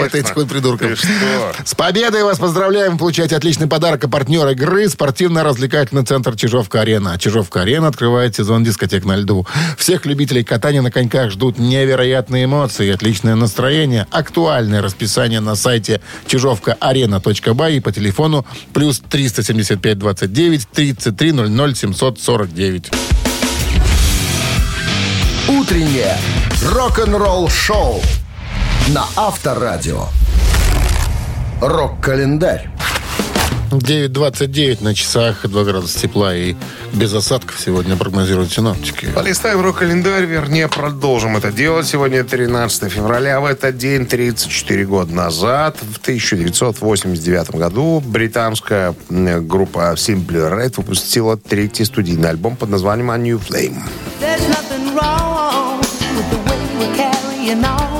Вот 0.00 0.14
этих 0.14 0.36
вот 0.36 0.48
придурков. 0.48 0.98
С 1.64 1.74
победой 1.74 2.24
вас 2.24 2.38
поздравляем. 2.38 2.92
Вы 2.92 3.08
Получаете 3.08 3.36
отличный 3.36 3.66
подарок 3.66 4.04
от 4.04 4.10
партнера 4.10 4.52
игры 4.52 4.86
спортивно-развлекательный 4.86 6.04
центр 6.04 6.36
Чижовка-Арена. 6.36 7.18
Чижовка-Арена 7.18 7.88
открывает 7.88 8.36
сезон 8.36 8.64
дискотек 8.64 9.06
на 9.06 9.16
льду. 9.16 9.46
Всех 9.78 10.04
любителей 10.04 10.44
катания 10.44 10.82
на 10.82 10.90
коньках 10.90 11.30
ждут 11.30 11.58
невероятные 11.58 12.44
эмоции, 12.44 12.92
отличное 12.92 13.34
настроение, 13.34 14.06
актуальное 14.10 14.82
расписание 14.82 15.40
на 15.40 15.54
сайте 15.54 16.02
чижовкаарена.бай 16.26 17.76
и 17.76 17.80
по 17.80 17.92
телефону 17.92 18.44
плюс 18.72 19.00
375 19.00 19.98
29 19.98 20.68
33 20.72 21.32
00 21.32 21.74
749. 21.74 22.90
Утреннее 25.48 26.16
рок-н-ролл-шоу 26.62 28.02
на 28.88 29.04
Авторадио. 29.16 30.06
Рок-календарь. 31.60 32.70
9.29 33.70 34.82
на 34.82 34.94
часах, 34.94 35.46
2 35.46 35.64
градуса 35.64 35.98
тепла 35.98 36.34
и 36.34 36.54
без 36.94 37.12
осадков 37.12 37.60
сегодня 37.60 37.96
прогнозируют 37.96 38.50
синоптики. 38.50 39.08
Полистаем 39.14 39.60
рок-календарь, 39.60 40.24
вернее, 40.24 40.68
продолжим 40.68 41.36
это 41.36 41.52
делать. 41.52 41.86
Сегодня 41.86 42.24
13 42.24 42.90
февраля. 42.90 43.40
В 43.40 43.44
этот 43.44 43.76
день, 43.76 44.06
34 44.06 44.86
года 44.86 45.14
назад, 45.14 45.76
в 45.80 45.98
1989 45.98 47.50
году, 47.56 48.02
британская 48.04 48.94
группа 49.08 49.92
Simple 49.94 50.50
Red 50.50 50.74
выпустила 50.76 51.36
третий 51.36 51.84
студийный 51.84 52.30
альбом 52.30 52.56
под 52.56 52.70
названием 52.70 53.10
A 53.10 53.18
New 53.18 53.38
Flame. 53.38 53.82
There's 54.20 54.48
nothing 54.48 54.94
wrong 54.94 55.80
with 56.16 56.30
the 56.30 56.38
way 56.48 56.58
we're 56.78 56.96
carrying 56.96 57.64
on. 57.64 57.97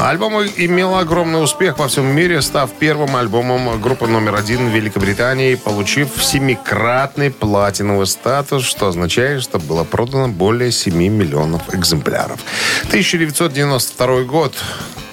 Альбом 0.00 0.42
имел 0.56 0.96
огромный 0.96 1.44
успех 1.44 1.78
во 1.78 1.86
всем 1.86 2.06
мире, 2.06 2.40
став 2.40 2.72
первым 2.72 3.16
альбомом 3.16 3.78
группы 3.82 4.06
номер 4.06 4.34
один 4.34 4.70
в 4.70 4.74
Великобритании, 4.74 5.56
получив 5.56 6.24
семикратный 6.24 7.30
платиновый 7.30 8.06
статус, 8.06 8.64
что 8.64 8.88
означает, 8.88 9.42
что 9.42 9.58
было 9.58 9.84
продано 9.84 10.28
более 10.28 10.72
7 10.72 10.94
миллионов 10.94 11.74
экземпляров. 11.74 12.40
1992 12.88 14.22
год. 14.22 14.54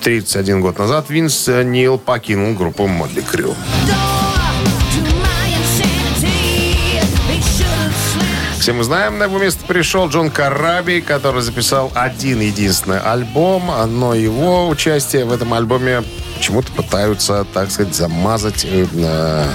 31 0.04 0.62
год 0.62 0.80
назад 0.80 1.10
Винс 1.10 1.48
Нил 1.48 1.98
покинул 1.98 2.54
группу 2.54 2.88
Модли 2.88 3.22
Крю. 3.22 3.56
Все 8.68 8.74
мы 8.74 8.84
знаем, 8.84 9.18
на 9.18 9.24
его 9.24 9.40
место 9.40 9.66
пришел 9.66 10.10
Джон 10.10 10.30
Караби, 10.30 11.00
который 11.00 11.42
записал 11.42 11.90
один 11.96 12.42
единственный 12.42 13.00
альбом, 13.00 13.72
но 13.98 14.14
его 14.14 14.68
участие 14.68 15.24
в 15.24 15.32
этом 15.32 15.54
альбоме 15.54 16.04
почему-то 16.36 16.74
пытаются, 16.74 17.46
так 17.54 17.72
сказать, 17.72 17.96
замазать, 17.96 18.68
э, 18.70 19.46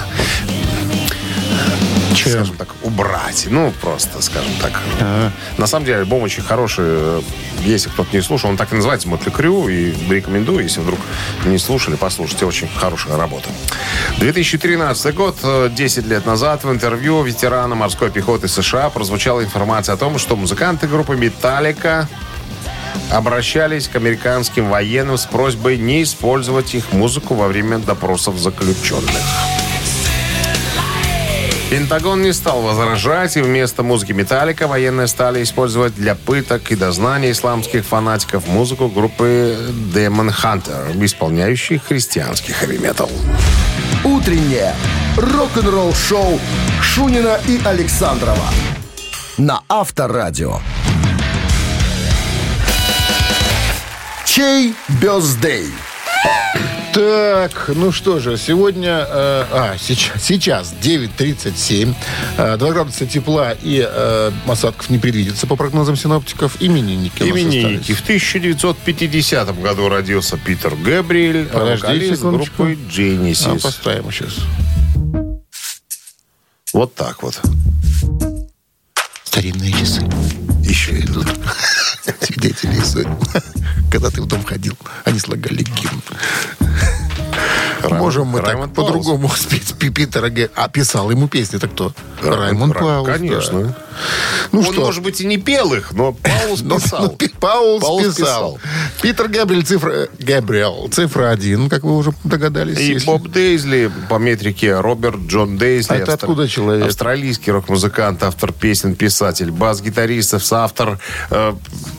скажем 2.15 2.55
так, 2.55 2.69
убрать. 2.83 3.47
Ну, 3.49 3.73
просто, 3.81 4.21
скажем 4.21 4.51
так. 4.61 4.79
На 5.57 5.67
самом 5.67 5.85
деле, 5.85 5.99
альбом 5.99 6.23
очень 6.23 6.43
хороший. 6.43 7.23
Если 7.63 7.89
кто-то 7.89 8.15
не 8.15 8.21
слушал, 8.21 8.49
он 8.49 8.57
так 8.57 8.73
и 8.73 8.75
называется 8.75 9.07
«Мотли 9.07 9.29
Крю», 9.29 9.69
и 9.69 9.93
рекомендую, 10.09 10.63
если 10.63 10.81
вдруг 10.81 10.99
не 11.45 11.57
слушали, 11.57 11.95
послушайте. 11.95 12.45
Очень 12.45 12.67
хорошая 12.75 13.17
работа. 13.17 13.49
2013 14.17 15.15
год, 15.15 15.37
э, 15.43 15.69
10 15.73 16.05
лет 16.07 16.25
назад, 16.25 16.63
в 16.63 16.71
интервью 16.71 17.23
ветерана 17.23 17.75
морской 17.75 18.11
пехоты 18.11 18.47
США 18.47 18.89
прозвучала 18.89 19.43
информация 19.43 19.93
о 19.93 19.97
том, 19.97 20.17
что 20.17 20.35
музыканты 20.35 20.87
группы 20.87 21.15
«Металлика» 21.15 22.09
обращались 23.09 23.87
к 23.87 23.95
американским 23.95 24.69
военным 24.69 25.17
с 25.17 25.25
просьбой 25.25 25.77
не 25.77 26.03
использовать 26.03 26.73
их 26.75 26.91
музыку 26.93 27.35
во 27.35 27.47
время 27.47 27.79
допросов 27.79 28.37
заключенных. 28.37 29.21
Пентагон 31.73 32.21
не 32.21 32.33
стал 32.33 32.61
возражать, 32.61 33.35
и 33.35 33.41
вместо 33.41 33.81
музыки 33.81 34.11
«Металлика» 34.11 34.67
военные 34.67 35.07
стали 35.07 35.41
использовать 35.41 35.95
для 35.95 36.13
пыток 36.13 36.71
и 36.71 36.75
дознания 36.75 37.31
исламских 37.31 37.83
фанатиков 37.83 38.45
музыку 38.45 38.89
группы 38.89 39.57
Demon 39.91 40.31
Hunter, 40.31 41.03
исполняющей 41.03 41.79
христианский 41.79 42.53
хэви-метал. 42.53 43.09
Утреннее 44.03 44.75
рок-н-ролл-шоу 45.17 46.39
Шунина 46.79 47.39
и 47.47 47.59
Александрова 47.65 48.49
на 49.39 49.63
Авторадио. 49.67 50.59
Чей 54.25 54.75
бездей? 55.01 55.71
Так, 56.93 57.71
ну 57.73 57.91
что 57.91 58.19
же, 58.19 58.37
сегодня, 58.37 59.07
э, 59.09 59.45
а, 59.51 59.75
сейчас, 59.79 60.23
сейчас 60.23 60.75
9.37, 60.79 61.95
э, 62.37 62.57
2 62.57 62.71
градуса 62.71 63.07
тепла 63.07 63.53
и 63.63 63.83
э, 63.83 64.31
осадков 64.47 64.91
не 64.91 64.99
предвидится 64.99 65.47
по 65.47 65.55
прогнозам 65.55 65.95
синоптиков. 65.95 66.57
Именинники 66.59 67.23
Именинники. 67.23 67.93
В 67.93 68.01
1950 68.01 69.59
году 69.59 69.89
родился 69.89 70.37
Питер 70.37 70.75
Гэбриэль, 70.75 71.47
Подожди 71.47 71.81
вокалист 71.81 72.15
секундочку. 72.17 72.63
группы 72.63 72.79
Genesis. 72.87 73.57
А, 73.57 73.59
поставим 73.59 74.11
сейчас. 74.11 74.35
Вот 76.73 76.93
так 76.93 77.23
вот. 77.23 77.41
Старинные 79.23 79.71
часы. 79.71 80.07
Еще 80.63 80.99
идут. 80.99 81.25
Свидетели 82.21 82.79
истории. 82.79 83.09
Когда 83.91 84.09
ты 84.09 84.21
в 84.21 84.25
дом 84.25 84.43
ходил, 84.43 84.77
они 85.05 85.19
слагали 85.19 85.63
гимн. 85.63 86.01
Можем 87.89 88.27
мы 88.27 88.41
Раймонд 88.41 88.73
так 88.73 88.85
по-другому 88.85 89.29
спеть 89.35 89.73
Пи- 89.77 89.89
Питера 89.89 90.29
Г. 90.29 90.49
А 90.55 90.69
писал 90.69 91.11
ему 91.11 91.27
песни, 91.27 91.57
так 91.57 91.71
кто? 91.71 91.93
Раймонд 92.21 92.73
Рай- 92.75 92.81
Паулс. 92.83 93.49
да. 93.49 93.75
Ну 94.51 94.59
Он, 94.59 94.65
что? 94.65 94.81
может 94.81 95.03
быть, 95.03 95.21
и 95.21 95.25
не 95.25 95.37
пел 95.37 95.73
их, 95.73 95.91
но 95.93 96.13
Паулус 96.13 96.61
Ну, 96.63 96.79
писал. 96.79 97.01
ну, 97.03 97.09
Пи- 97.09 97.31
Паулс, 97.39 97.81
Паулс 97.81 98.15
писал. 98.15 98.59
Питер 99.01 99.27
Габриэль, 99.27 99.63
цифра... 99.65 100.07
Габриэл, 100.19 100.89
цифра 100.91 101.29
один, 101.29 101.69
как 101.69 101.83
вы 101.83 101.95
уже 101.97 102.13
догадались. 102.23 102.79
И 102.79 102.93
если- 102.93 103.05
Боб 103.05 103.27
Дейзли 103.27 103.91
по 104.09 104.15
метрике 104.15 104.79
Роберт 104.79 105.19
Джон 105.27 105.57
Дейзли. 105.57 105.93
А 105.95 105.97
это 105.97 106.13
откуда 106.13 106.47
человек? 106.47 106.85
Австралийский 106.87 107.51
рок-музыкант, 107.51 108.23
автор 108.23 108.51
песен, 108.53 108.95
писатель, 108.95 109.51
бас-гитарист, 109.51 110.33
автор 110.51 110.99
э, 111.31 111.53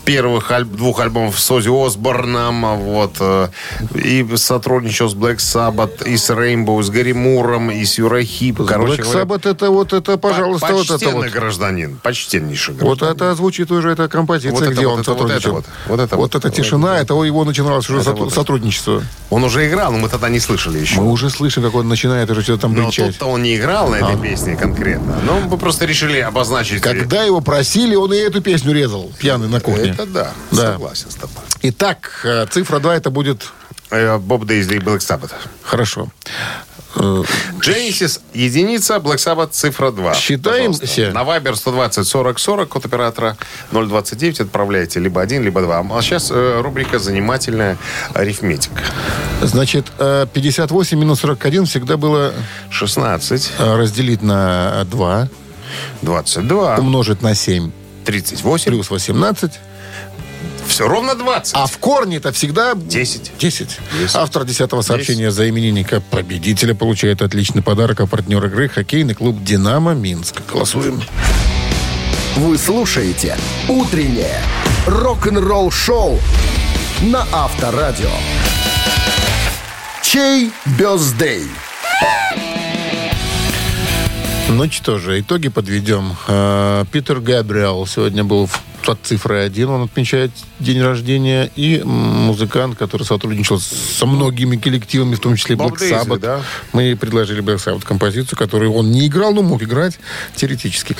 первых 0.05 0.51
аль- 0.51 0.65
двух 0.65 0.99
альбомов 0.99 1.39
с 1.39 1.51
Ози 1.51 1.69
Осборном, 1.69 2.65
а 2.65 2.75
вот, 2.75 3.15
э, 3.19 3.49
и 3.95 4.25
сотрудничал 4.35 5.09
с 5.09 5.15
Black 5.15 5.37
Sabbath, 5.37 6.07
и 6.07 6.17
с 6.17 6.29
Rainbow, 6.29 6.81
с 6.81 6.89
Гарри 6.89 7.11
Муром, 7.13 7.71
и 7.71 7.83
с 7.85 7.97
Юрой 7.97 8.25
Хип. 8.25 8.61
Короче 8.67 9.01
Black 9.01 9.03
говоря, 9.03 9.21
Sabbath 9.21 9.49
это 9.49 9.69
вот 9.71 9.93
это, 9.93 10.17
пожалуйста, 10.17 10.73
вот 10.73 10.89
это 10.89 11.09
вот. 11.09 11.25
гражданин, 11.29 11.84
почтеннейший 11.87 12.75
Вот 12.75 13.01
это 13.01 13.35
звучит 13.35 13.71
уже 13.71 13.89
эта 13.91 14.07
композиция, 14.07 14.51
Вот 14.51 14.63
это 14.63 14.71
где 14.73 14.85
вот, 14.87 14.93
он 14.95 14.99
это 15.01 15.11
вот, 15.11 15.17
сотрудничал. 15.19 15.57
это 15.59 15.69
вот, 15.87 15.87
вот 15.87 15.99
это 15.99 16.15
Вот 16.15 16.33
вот. 16.33 16.45
эта 16.45 16.55
тишина, 16.55 16.99
это 16.99 17.13
его 17.23 17.43
начиналось 17.45 17.89
уже 17.89 17.99
Это 17.99 18.09
сотруд- 18.11 18.19
вот 18.19 18.27
это. 18.27 18.35
сотрудничество. 18.35 19.03
Он 19.29 19.43
уже 19.43 19.67
играл, 19.67 19.91
но 19.91 19.97
мы 19.99 20.09
тогда 20.09 20.29
не 20.29 20.39
слышали 20.39 20.79
еще. 20.79 20.99
Мы 21.01 21.11
уже 21.11 21.29
слышим, 21.29 21.63
как 21.63 21.75
он 21.75 21.87
начинает 21.87 22.29
уже 22.29 22.41
что-то 22.41 22.63
там 22.63 22.73
Но 22.73 22.81
бренчать. 22.83 23.07
тут-то 23.11 23.25
он 23.27 23.43
не 23.43 23.55
играл 23.57 23.89
на 23.89 23.95
этой 23.95 24.17
песне 24.17 24.55
конкретно. 24.55 25.17
Но 25.25 25.39
мы 25.41 25.57
просто 25.57 25.85
решили 25.85 26.19
обозначить... 26.19 26.81
Когда 26.81 27.23
его 27.23 27.41
просили, 27.41 27.95
он 27.95 28.13
и 28.13 28.17
эту 28.17 28.41
песню 28.41 28.73
резал, 28.73 29.11
пьяный 29.19 29.47
на 29.47 29.59
кухне. 29.59 29.89
Это 29.91 30.05
да, 30.05 30.31
Да. 30.51 30.73
согласен 30.73 31.09
с 31.11 31.15
тобой. 31.15 31.35
Итак, 31.61 32.21
э, 32.23 32.45
цифра 32.51 32.79
2 32.79 32.95
это 32.95 33.09
будет 33.09 33.43
Э, 33.91 34.17
Боб 34.17 34.45
Дейзли 34.45 34.77
и 34.77 34.79
Black 34.79 34.97
Sabbath. 34.99 35.31
хорошо. 35.61 36.07
Э, 36.95 37.23
Genesis 37.61 38.19
единица, 38.33 38.95
Black 38.95 39.17
Sabbath 39.17 39.49
цифра 39.51 39.91
2. 39.91 40.13
Считаемся? 40.13 41.11
На 41.11 41.23
Viber 41.23 41.55
120 41.55 42.07
40 42.07 42.39
40, 42.39 42.69
код 42.69 42.85
оператора 42.85 43.37
029 43.71 44.41
отправляете 44.41 44.99
либо 44.99 45.21
один, 45.21 45.43
либо 45.43 45.61
два. 45.61 45.85
А 45.91 46.01
сейчас 46.01 46.31
э, 46.31 46.61
рубрика 46.61 46.99
«Занимательная 46.99 47.77
арифметика». 48.13 48.81
Значит, 49.41 49.85
э, 49.99 50.25
58 50.33 50.97
минус 50.99 51.19
41 51.19 51.65
всегда 51.65 51.97
было 51.97 52.33
16, 52.69 53.51
э, 53.57 53.75
разделить 53.75 54.21
на 54.21 54.83
2, 54.85 55.29
22, 56.01 56.77
умножить 56.77 57.21
на 57.21 57.35
7, 57.35 57.71
38, 58.05 58.71
плюс 58.71 58.89
18. 58.89 59.51
Все 60.67 60.87
ровно 60.87 61.15
20. 61.15 61.53
А 61.55 61.67
в 61.67 61.77
корне 61.77 62.17
это 62.17 62.31
всегда 62.31 62.73
10. 62.75 63.31
10. 63.37 63.77
Автор 64.13 64.43
10 64.45 64.83
сообщения 64.83 65.31
за 65.31 65.47
именинника 65.49 66.01
победителя 66.01 66.73
получает 66.75 67.21
отличный 67.21 67.61
подарок, 67.61 68.01
а 68.01 68.07
партнер 68.07 68.43
игры 68.45 68.69
хоккейный 68.69 69.13
клуб 69.13 69.43
«Динамо» 69.43 69.93
Минск. 69.93 70.41
Голосуем. 70.51 71.01
Вы 72.35 72.57
слушаете 72.57 73.37
«Утреннее 73.69 74.41
рок-н-ролл-шоу» 74.87 76.19
на 77.01 77.25
Авторадио. 77.31 78.09
Чей 80.01 80.51
бездей? 80.77 81.43
Ну 84.47 84.69
что 84.71 84.99
же, 84.99 85.19
итоги 85.19 85.47
подведем. 85.49 86.15
Э, 86.27 86.85
Питер 86.91 87.19
Габриэл 87.19 87.87
сегодня 87.87 88.23
был 88.23 88.45
в- 88.45 88.61
под 88.85 88.99
цифрой 89.03 89.45
один, 89.45 89.69
он 89.69 89.83
отмечает 89.83 90.31
день 90.59 90.81
рождения. 90.81 91.49
И 91.55 91.81
музыкант, 91.83 92.77
который 92.77 93.03
сотрудничал 93.03 93.59
со 93.59 94.05
многими 94.05 94.55
коллективами, 94.57 95.15
в 95.15 95.19
том 95.19 95.35
числе 95.35 95.55
Black 95.55 95.77
Sabbath. 95.77 96.19
да? 96.19 96.41
Мы 96.73 96.95
предложили 96.95 97.41
Black 97.43 97.57
Sabbath 97.57 97.83
композицию, 97.83 98.37
которую 98.37 98.73
он 98.73 98.91
не 98.91 99.07
играл, 99.07 99.33
но 99.33 99.41
мог 99.41 99.61
играть 99.63 99.99
теоретически 100.35 100.95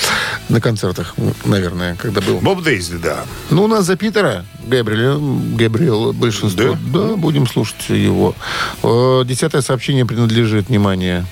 на 0.50 0.60
концертах, 0.60 1.16
наверное, 1.46 1.96
когда 1.96 2.22
был. 2.22 2.40
Боб 2.40 2.64
Дейзли, 2.64 2.98
да. 2.98 3.26
Ну, 3.50 3.64
у 3.64 3.68
нас 3.68 3.86
за 3.86 3.96
Питера 3.96 4.46
Габриэля, 4.66 5.18
Габриэл 5.56 6.14
большинство. 6.14 6.78
Да? 6.94 7.16
будем 7.16 7.48
слушать 7.48 7.90
его. 7.90 8.36
Э, 8.84 9.24
Десятое 9.26 9.62
сообщение 9.62 10.06
принадлежит, 10.06 10.70
внимание, 10.70 11.26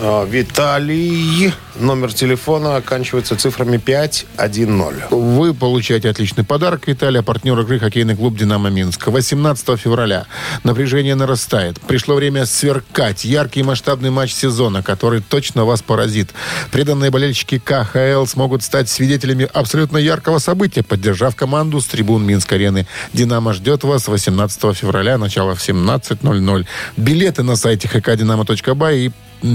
Виталий. 0.00 1.52
Номер 1.76 2.12
телефона 2.12 2.76
оканчивается 2.76 3.36
цифрами 3.36 3.76
510. 3.78 5.10
Вы 5.10 5.54
получаете 5.54 6.10
отличный 6.10 6.44
подарок. 6.44 6.86
Виталий, 6.86 7.22
партнер 7.22 7.58
игры 7.60 7.78
хоккейный 7.78 8.16
клуб 8.16 8.36
«Динамо 8.36 8.70
Минск». 8.70 9.06
18 9.06 9.78
февраля 9.78 10.26
напряжение 10.64 11.14
нарастает. 11.14 11.80
Пришло 11.80 12.14
время 12.14 12.46
сверкать. 12.46 13.24
Яркий 13.24 13.62
масштабный 13.62 14.10
матч 14.10 14.32
сезона, 14.32 14.82
который 14.82 15.20
точно 15.20 15.64
вас 15.64 15.82
поразит. 15.82 16.30
Преданные 16.72 17.10
болельщики 17.10 17.58
КХЛ 17.58 18.26
смогут 18.26 18.62
стать 18.62 18.88
свидетелями 18.88 19.48
абсолютно 19.52 19.98
яркого 19.98 20.38
события, 20.38 20.82
поддержав 20.82 21.36
команду 21.36 21.80
с 21.80 21.86
трибун 21.86 22.24
Минск-арены. 22.24 22.86
«Динамо» 23.12 23.52
ждет 23.52 23.84
вас 23.84 24.08
18 24.08 24.76
февраля, 24.76 25.18
начало 25.18 25.54
в 25.54 25.66
17.00. 25.66 26.66
Билеты 26.96 27.42
на 27.42 27.56
сайте 27.56 27.88
hkdinamo.by 27.88 28.96
и 29.06 29.12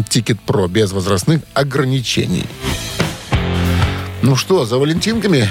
«Тикет 0.09 0.39
Про» 0.41 0.67
без 0.67 0.91
возрастных 0.91 1.41
ограничений. 1.53 2.45
Ну 4.21 4.35
что, 4.35 4.65
за 4.65 4.77
валентинками? 4.77 5.49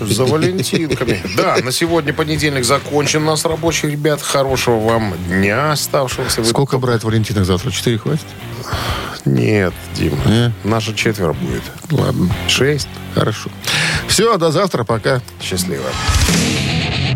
За 0.00 0.24
валентинками. 0.24 1.22
Да, 1.36 1.56
на 1.62 1.70
сегодня 1.70 2.12
понедельник 2.12 2.64
закончен 2.64 3.22
у 3.22 3.26
нас 3.26 3.44
рабочий, 3.44 3.88
ребят. 3.90 4.20
Хорошего 4.22 4.78
вам 4.80 5.14
дня 5.28 5.72
оставшегося. 5.72 6.40
Вы- 6.42 6.48
Сколько 6.48 6.78
брать 6.78 7.04
валентинок 7.04 7.44
завтра? 7.44 7.70
Четыре 7.70 7.98
хватит? 7.98 8.24
Нет, 9.24 9.72
Дим. 9.94 10.18
Не? 10.26 10.52
Наша 10.64 10.94
четверо 10.94 11.32
будет. 11.32 11.62
Ладно, 11.90 12.28
Шесть. 12.48 12.88
хорошо. 13.14 13.50
Все, 14.08 14.36
до 14.36 14.50
завтра, 14.50 14.84
пока. 14.84 15.22
Счастливо. 15.40 15.84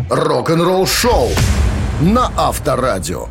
Рок-н-ролл-шоу 0.09 1.29
на 2.01 2.31
Авторадио. 2.37 3.27